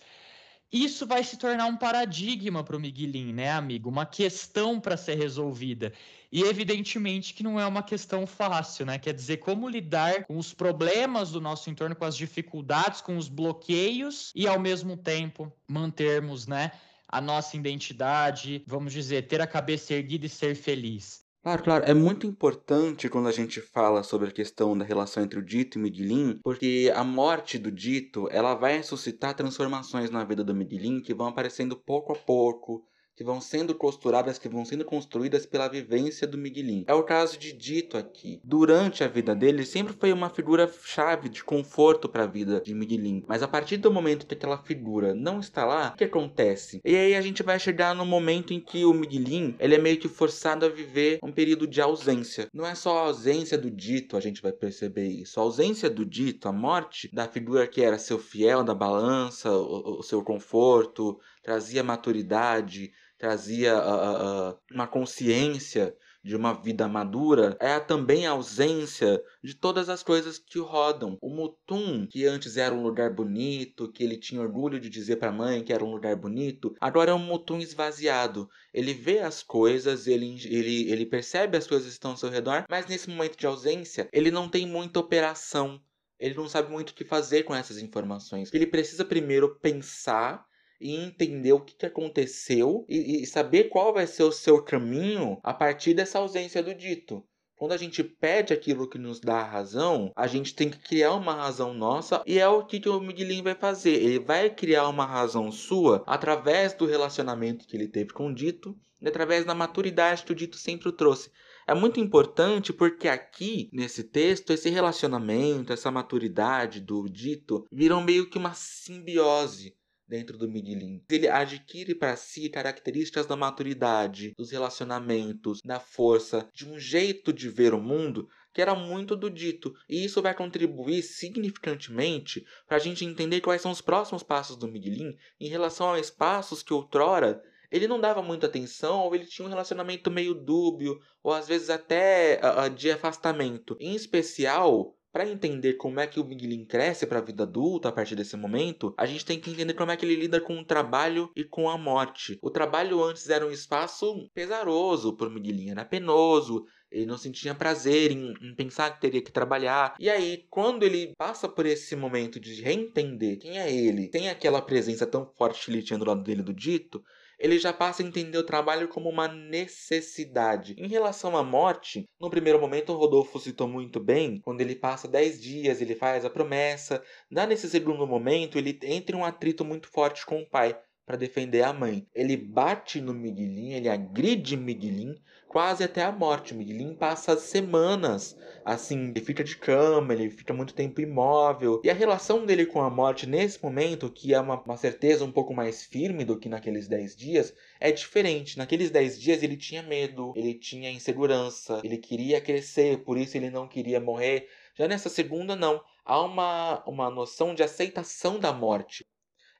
Isso 0.70 1.06
vai 1.06 1.24
se 1.24 1.38
tornar 1.38 1.64
um 1.64 1.78
paradigma 1.78 2.62
para 2.62 2.76
o 2.76 2.80
Miguelin, 2.80 3.32
né, 3.32 3.50
amigo? 3.50 3.88
Uma 3.88 4.04
questão 4.04 4.78
para 4.78 4.98
ser 4.98 5.14
resolvida. 5.14 5.94
E 6.30 6.42
evidentemente 6.42 7.32
que 7.34 7.42
não 7.42 7.58
é 7.58 7.66
uma 7.66 7.82
questão 7.82 8.26
fácil, 8.26 8.84
né? 8.86 8.98
Quer 8.98 9.14
dizer, 9.14 9.38
como 9.38 9.68
lidar 9.68 10.24
com 10.26 10.36
os 10.38 10.52
problemas 10.52 11.32
do 11.32 11.40
nosso 11.40 11.70
entorno, 11.70 11.96
com 11.96 12.04
as 12.04 12.16
dificuldades, 12.16 13.00
com 13.00 13.16
os 13.16 13.28
bloqueios 13.28 14.30
e 14.34 14.46
ao 14.46 14.58
mesmo 14.58 14.96
tempo 14.96 15.52
mantermos, 15.66 16.46
né, 16.46 16.72
a 17.08 17.20
nossa 17.20 17.56
identidade, 17.56 18.62
vamos 18.66 18.92
dizer, 18.92 19.26
ter 19.26 19.40
a 19.40 19.46
cabeça 19.46 19.94
erguida 19.94 20.26
e 20.26 20.28
ser 20.28 20.54
feliz. 20.54 21.26
Claro, 21.42 21.62
claro. 21.62 21.84
É 21.86 21.94
muito 21.94 22.26
importante 22.26 23.08
quando 23.08 23.28
a 23.28 23.32
gente 23.32 23.60
fala 23.60 24.02
sobre 24.02 24.28
a 24.28 24.32
questão 24.32 24.76
da 24.76 24.84
relação 24.84 25.22
entre 25.22 25.38
o 25.38 25.44
Dito 25.44 25.78
e 25.78 25.80
o 25.80 25.82
Miguelin, 25.82 26.38
porque 26.42 26.92
a 26.94 27.02
morte 27.04 27.58
do 27.58 27.70
Dito, 27.70 28.28
ela 28.30 28.54
vai 28.54 28.82
suscitar 28.82 29.34
transformações 29.34 30.10
na 30.10 30.24
vida 30.24 30.44
do 30.44 30.54
Miguelin 30.54 31.00
que 31.00 31.14
vão 31.14 31.28
aparecendo 31.28 31.76
pouco 31.76 32.12
a 32.12 32.16
pouco, 32.16 32.84
que 33.18 33.24
vão 33.24 33.40
sendo 33.40 33.74
costuradas, 33.74 34.38
que 34.38 34.48
vão 34.48 34.64
sendo 34.64 34.84
construídas 34.84 35.44
pela 35.44 35.66
vivência 35.66 36.24
do 36.24 36.38
Miguelin. 36.38 36.84
É 36.86 36.94
o 36.94 37.02
caso 37.02 37.36
de 37.36 37.52
Dito 37.52 37.96
aqui. 37.96 38.40
Durante 38.44 39.02
a 39.02 39.08
vida 39.08 39.34
dele, 39.34 39.66
sempre 39.66 39.92
foi 39.98 40.12
uma 40.12 40.30
figura 40.30 40.70
chave 40.84 41.28
de 41.28 41.42
conforto 41.42 42.08
para 42.08 42.22
a 42.22 42.26
vida 42.28 42.60
de 42.60 42.72
Miguelin. 42.72 43.24
Mas 43.26 43.42
a 43.42 43.48
partir 43.48 43.78
do 43.78 43.90
momento 43.90 44.24
que 44.24 44.34
aquela 44.34 44.56
figura 44.58 45.16
não 45.16 45.40
está 45.40 45.64
lá, 45.64 45.90
o 45.94 45.98
que 45.98 46.04
acontece? 46.04 46.80
E 46.84 46.94
aí 46.94 47.16
a 47.16 47.20
gente 47.20 47.42
vai 47.42 47.58
chegar 47.58 47.92
no 47.92 48.06
momento 48.06 48.54
em 48.54 48.60
que 48.60 48.84
o 48.84 48.94
Miguelin, 48.94 49.56
ele 49.58 49.74
é 49.74 49.78
meio 49.78 49.98
que 49.98 50.06
forçado 50.06 50.64
a 50.64 50.68
viver 50.68 51.18
um 51.20 51.32
período 51.32 51.66
de 51.66 51.80
ausência. 51.80 52.46
Não 52.54 52.64
é 52.64 52.76
só 52.76 52.98
a 52.98 53.06
ausência 53.08 53.58
do 53.58 53.68
Dito, 53.68 54.16
a 54.16 54.20
gente 54.20 54.40
vai 54.40 54.52
perceber 54.52 55.08
isso. 55.08 55.40
A 55.40 55.42
ausência 55.42 55.90
do 55.90 56.06
Dito, 56.06 56.48
a 56.48 56.52
morte 56.52 57.10
da 57.12 57.26
figura 57.26 57.66
que 57.66 57.82
era 57.82 57.98
seu 57.98 58.16
fiel 58.16 58.62
da 58.62 58.76
balança, 58.76 59.50
o, 59.50 59.98
o 59.98 60.02
seu 60.04 60.22
conforto, 60.22 61.18
trazia 61.42 61.82
maturidade, 61.82 62.92
trazia 63.18 63.76
uh, 63.76 64.52
uh, 64.52 64.58
uma 64.72 64.86
consciência 64.86 65.94
de 66.22 66.36
uma 66.36 66.52
vida 66.52 66.88
madura 66.88 67.56
é 67.60 67.78
também 67.80 68.26
a 68.26 68.32
ausência 68.32 69.22
de 69.42 69.54
todas 69.54 69.88
as 69.88 70.02
coisas 70.02 70.38
que 70.38 70.58
rodam. 70.58 71.16
O 71.20 71.30
Mutum, 71.30 72.06
que 72.06 72.26
antes 72.26 72.56
era 72.56 72.74
um 72.74 72.82
lugar 72.82 73.14
bonito, 73.14 73.90
que 73.90 74.02
ele 74.02 74.18
tinha 74.18 74.40
orgulho 74.40 74.80
de 74.80 74.88
dizer 74.88 75.16
para 75.16 75.30
a 75.30 75.32
mãe 75.32 75.62
que 75.62 75.72
era 75.72 75.84
um 75.84 75.90
lugar 75.90 76.16
bonito, 76.16 76.74
agora 76.80 77.12
é 77.12 77.14
um 77.14 77.18
Mutum 77.18 77.58
esvaziado. 77.58 78.48
Ele 78.74 78.92
vê 78.92 79.20
as 79.20 79.42
coisas, 79.42 80.06
ele, 80.06 80.36
ele, 80.46 80.90
ele 80.90 81.06
percebe 81.06 81.56
as 81.56 81.66
coisas 81.66 81.86
que 81.86 81.92
estão 81.92 82.10
ao 82.12 82.16
seu 82.16 82.30
redor, 82.30 82.64
mas 82.68 82.86
nesse 82.86 83.08
momento 83.08 83.38
de 83.38 83.46
ausência, 83.46 84.08
ele 84.12 84.30
não 84.30 84.48
tem 84.48 84.66
muita 84.66 85.00
operação. 85.00 85.80
Ele 86.18 86.34
não 86.34 86.48
sabe 86.48 86.70
muito 86.70 86.90
o 86.90 86.94
que 86.94 87.04
fazer 87.04 87.44
com 87.44 87.54
essas 87.54 87.78
informações. 87.78 88.52
Ele 88.52 88.66
precisa 88.66 89.04
primeiro 89.04 89.56
pensar 89.60 90.44
e 90.80 90.94
entender 90.94 91.52
o 91.52 91.60
que, 91.60 91.74
que 91.74 91.86
aconteceu 91.86 92.84
e, 92.88 93.22
e 93.22 93.26
saber 93.26 93.64
qual 93.64 93.92
vai 93.92 94.06
ser 94.06 94.22
o 94.22 94.32
seu 94.32 94.62
caminho 94.62 95.38
a 95.42 95.52
partir 95.52 95.94
dessa 95.94 96.18
ausência 96.18 96.62
do 96.62 96.74
dito. 96.74 97.24
Quando 97.58 97.72
a 97.72 97.76
gente 97.76 98.04
pede 98.04 98.52
aquilo 98.52 98.88
que 98.88 98.98
nos 98.98 99.18
dá 99.18 99.38
a 99.38 99.50
razão, 99.50 100.12
a 100.14 100.28
gente 100.28 100.54
tem 100.54 100.70
que 100.70 100.78
criar 100.78 101.14
uma 101.14 101.34
razão 101.34 101.74
nossa 101.74 102.22
e 102.24 102.38
é 102.38 102.48
o 102.48 102.64
que, 102.64 102.88
o 102.88 103.00
Miguelinho 103.00 103.42
vai 103.42 103.56
fazer. 103.56 103.94
Ele 103.94 104.20
vai 104.20 104.48
criar 104.48 104.88
uma 104.88 105.04
razão 105.04 105.50
sua 105.50 106.04
através 106.06 106.72
do 106.72 106.86
relacionamento 106.86 107.66
que 107.66 107.76
ele 107.76 107.88
teve 107.88 108.12
com 108.12 108.28
o 108.28 108.34
Dito 108.34 108.78
e 109.02 109.08
através 109.08 109.44
da 109.44 109.56
maturidade 109.56 110.22
que 110.22 110.30
o 110.30 110.36
Dito 110.36 110.56
sempre 110.56 110.88
o 110.88 110.92
trouxe. 110.92 111.32
É 111.66 111.74
muito 111.74 111.98
importante 111.98 112.72
porque 112.72 113.08
aqui, 113.08 113.68
nesse 113.72 114.04
texto, 114.04 114.52
esse 114.52 114.70
relacionamento, 114.70 115.72
essa 115.72 115.90
maturidade 115.90 116.80
do 116.80 117.08
Dito 117.08 117.66
viram 117.72 118.00
meio 118.00 118.30
que 118.30 118.38
uma 118.38 118.54
simbiose 118.54 119.76
dentro 120.08 120.38
do 120.38 120.48
Miguelin. 120.48 121.02
Ele 121.10 121.28
adquire 121.28 121.94
para 121.94 122.16
si 122.16 122.48
características 122.48 123.26
da 123.26 123.36
maturidade, 123.36 124.32
dos 124.36 124.50
relacionamentos, 124.50 125.60
da 125.62 125.78
força, 125.78 126.48
de 126.54 126.66
um 126.66 126.78
jeito 126.78 127.32
de 127.32 127.48
ver 127.48 127.74
o 127.74 127.80
mundo 127.80 128.28
que 128.52 128.62
era 128.62 128.74
muito 128.74 129.14
do 129.14 129.30
dito. 129.30 129.72
E 129.88 130.04
isso 130.04 130.22
vai 130.22 130.34
contribuir 130.34 131.02
significantemente 131.02 132.44
para 132.66 132.78
a 132.78 132.80
gente 132.80 133.04
entender 133.04 133.40
quais 133.40 133.62
são 133.62 133.70
os 133.70 133.80
próximos 133.80 134.22
passos 134.22 134.56
do 134.56 134.66
Miguelin 134.66 135.14
em 135.38 135.48
relação 135.48 135.92
a 135.92 136.00
espaços 136.00 136.62
que 136.62 136.72
outrora 136.72 137.40
ele 137.70 137.86
não 137.86 138.00
dava 138.00 138.22
muita 138.22 138.46
atenção 138.46 139.00
ou 139.00 139.14
ele 139.14 139.26
tinha 139.26 139.46
um 139.46 139.50
relacionamento 139.50 140.10
meio 140.10 140.34
dúbio 140.34 140.98
ou 141.22 141.32
às 141.32 141.46
vezes 141.46 141.68
até 141.68 142.40
uh, 142.42 142.70
de 142.70 142.90
afastamento. 142.90 143.76
Em 143.78 143.94
especial, 143.94 144.96
para 145.18 145.28
entender 145.28 145.74
como 145.74 145.98
é 145.98 146.06
que 146.06 146.20
o 146.20 146.24
Miguelin 146.24 146.64
cresce 146.64 147.04
para 147.04 147.18
a 147.18 147.22
vida 147.22 147.42
adulta 147.42 147.88
a 147.88 147.92
partir 147.92 148.14
desse 148.14 148.36
momento, 148.36 148.94
a 148.96 149.04
gente 149.04 149.24
tem 149.24 149.40
que 149.40 149.50
entender 149.50 149.74
como 149.74 149.90
é 149.90 149.96
que 149.96 150.06
ele 150.06 150.14
lida 150.14 150.40
com 150.40 150.56
o 150.56 150.64
trabalho 150.64 151.28
e 151.34 151.42
com 151.42 151.68
a 151.68 151.76
morte. 151.76 152.38
O 152.40 152.48
trabalho 152.48 153.02
antes 153.02 153.28
era 153.28 153.44
um 153.44 153.50
espaço 153.50 154.30
pesaroso 154.32 155.16
para 155.16 155.26
o 155.26 155.30
Miguelin, 155.32 155.70
era 155.70 155.84
penoso, 155.84 156.64
ele 156.88 157.04
não 157.04 157.18
sentia 157.18 157.52
prazer 157.52 158.12
em, 158.12 158.32
em, 158.40 158.54
pensar 158.54 158.94
que 158.94 159.00
teria 159.00 159.20
que 159.20 159.32
trabalhar. 159.32 159.96
E 159.98 160.08
aí, 160.08 160.46
quando 160.48 160.84
ele 160.84 161.12
passa 161.18 161.48
por 161.48 161.66
esse 161.66 161.96
momento 161.96 162.38
de 162.38 162.62
reentender 162.62 163.40
quem 163.40 163.58
é 163.58 163.74
ele, 163.74 164.06
tem 164.06 164.28
aquela 164.28 164.62
presença 164.62 165.04
tão 165.04 165.26
forte 165.36 165.82
tinha 165.82 165.98
do 165.98 166.04
lado 166.04 166.22
dele 166.22 166.42
do 166.42 166.54
dito, 166.54 167.02
ele 167.38 167.58
já 167.58 167.72
passa 167.72 168.02
a 168.02 168.06
entender 168.06 168.36
o 168.38 168.46
trabalho 168.46 168.88
como 168.88 169.08
uma 169.08 169.28
necessidade. 169.28 170.74
Em 170.76 170.88
relação 170.88 171.36
à 171.36 171.42
morte, 171.42 172.08
no 172.20 172.30
primeiro 172.30 172.60
momento 172.60 172.92
o 172.92 172.96
Rodolfo 172.96 173.38
citou 173.38 173.68
muito 173.68 174.00
bem, 174.00 174.40
quando 174.40 174.60
ele 174.60 174.74
passa 174.74 175.06
10 175.06 175.40
dias, 175.40 175.80
ele 175.80 175.94
faz 175.94 176.24
a 176.24 176.30
promessa, 176.30 177.02
dá 177.30 177.46
nesse 177.46 177.68
segundo 177.68 178.06
momento, 178.06 178.58
ele 178.58 178.78
entra 178.82 179.16
em 179.16 179.18
um 179.20 179.24
atrito 179.24 179.64
muito 179.64 179.88
forte 179.88 180.26
com 180.26 180.40
o 180.40 180.48
pai 180.48 180.76
para 181.08 181.16
defender 181.16 181.62
a 181.62 181.72
mãe. 181.72 182.06
Ele 182.14 182.36
bate 182.36 183.00
no 183.00 183.14
Miguelin, 183.14 183.72
ele 183.72 183.88
agride 183.88 184.58
Miguelin, 184.58 185.14
quase 185.48 185.82
até 185.82 186.02
a 186.02 186.12
morte. 186.12 186.52
O 186.52 186.56
Miguelin 186.58 186.94
passa 186.94 187.34
semanas 187.38 188.36
assim, 188.62 189.08
ele 189.08 189.20
fica 189.22 189.42
de 189.42 189.56
cama, 189.56 190.12
ele 190.12 190.28
fica 190.28 190.52
muito 190.52 190.74
tempo 190.74 191.00
imóvel. 191.00 191.80
E 191.82 191.88
a 191.88 191.94
relação 191.94 192.44
dele 192.44 192.66
com 192.66 192.82
a 192.82 192.90
morte 192.90 193.26
nesse 193.26 193.62
momento, 193.62 194.10
que 194.10 194.34
é 194.34 194.40
uma, 194.40 194.60
uma 194.60 194.76
certeza 194.76 195.24
um 195.24 195.32
pouco 195.32 195.54
mais 195.54 195.82
firme 195.82 196.26
do 196.26 196.38
que 196.38 196.46
naqueles 196.46 196.86
10 196.86 197.16
dias, 197.16 197.54
é 197.80 197.90
diferente. 197.90 198.58
Naqueles 198.58 198.90
10 198.90 199.18
dias 199.18 199.42
ele 199.42 199.56
tinha 199.56 199.82
medo, 199.82 200.34
ele 200.36 200.52
tinha 200.52 200.90
insegurança, 200.90 201.80
ele 201.82 201.96
queria 201.96 202.38
crescer, 202.38 202.98
por 202.98 203.16
isso 203.16 203.34
ele 203.34 203.48
não 203.48 203.66
queria 203.66 203.98
morrer. 203.98 204.46
Já 204.74 204.86
nessa 204.86 205.08
segunda, 205.08 205.56
não. 205.56 205.80
Há 206.04 206.20
uma, 206.20 206.84
uma 206.86 207.08
noção 207.08 207.54
de 207.54 207.62
aceitação 207.62 208.38
da 208.38 208.52
morte. 208.52 209.06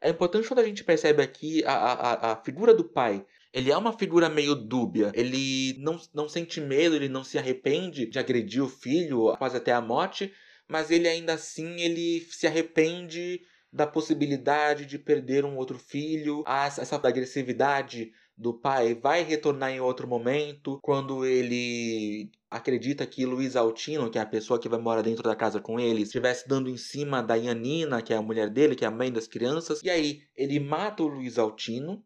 É 0.00 0.10
importante 0.10 0.46
quando 0.46 0.60
a 0.60 0.64
gente 0.64 0.84
percebe 0.84 1.22
aqui 1.22 1.64
a, 1.64 1.72
a, 1.72 2.32
a 2.32 2.36
figura 2.36 2.74
do 2.74 2.84
pai 2.84 3.24
ele 3.52 3.70
é 3.70 3.76
uma 3.76 3.96
figura 3.96 4.28
meio 4.28 4.54
dúbia. 4.54 5.10
Ele 5.14 5.76
não, 5.78 6.00
não 6.12 6.28
sente 6.28 6.60
medo, 6.60 6.94
ele 6.94 7.08
não 7.08 7.24
se 7.24 7.38
arrepende 7.38 8.06
de 8.06 8.18
agredir 8.18 8.62
o 8.62 8.68
filho 8.68 9.34
quase 9.38 9.56
até 9.56 9.72
a 9.72 9.80
morte, 9.80 10.32
mas 10.68 10.90
ele 10.90 11.08
ainda 11.08 11.34
assim 11.34 11.80
ele 11.80 12.20
se 12.30 12.46
arrepende 12.46 13.40
da 13.72 13.86
possibilidade 13.86 14.86
de 14.86 14.98
perder 14.98 15.44
um 15.44 15.56
outro 15.56 15.78
filho. 15.78 16.44
Essa 16.46 16.96
agressividade 16.96 18.12
do 18.38 18.54
pai 18.54 18.94
vai 18.94 19.24
retornar 19.24 19.72
em 19.72 19.80
outro 19.80 20.06
momento, 20.06 20.78
quando 20.80 21.26
ele 21.26 22.30
acredita 22.48 23.04
que 23.04 23.26
Luiz 23.26 23.56
Altino, 23.56 24.08
que 24.08 24.16
é 24.16 24.20
a 24.20 24.26
pessoa 24.26 24.60
que 24.60 24.68
vai 24.68 24.80
morar 24.80 25.02
dentro 25.02 25.24
da 25.24 25.34
casa 25.34 25.60
com 25.60 25.80
ele, 25.80 26.02
estivesse 26.02 26.48
dando 26.48 26.70
em 26.70 26.76
cima 26.76 27.20
da 27.20 27.34
Ianina, 27.34 28.00
que 28.00 28.12
é 28.12 28.16
a 28.16 28.22
mulher 28.22 28.48
dele, 28.48 28.76
que 28.76 28.84
é 28.84 28.88
a 28.88 28.92
mãe 28.92 29.10
das 29.10 29.26
crianças. 29.26 29.82
E 29.82 29.90
aí, 29.90 30.20
ele 30.36 30.60
mata 30.60 31.02
o 31.02 31.08
Luiz 31.08 31.36
Altino, 31.36 32.04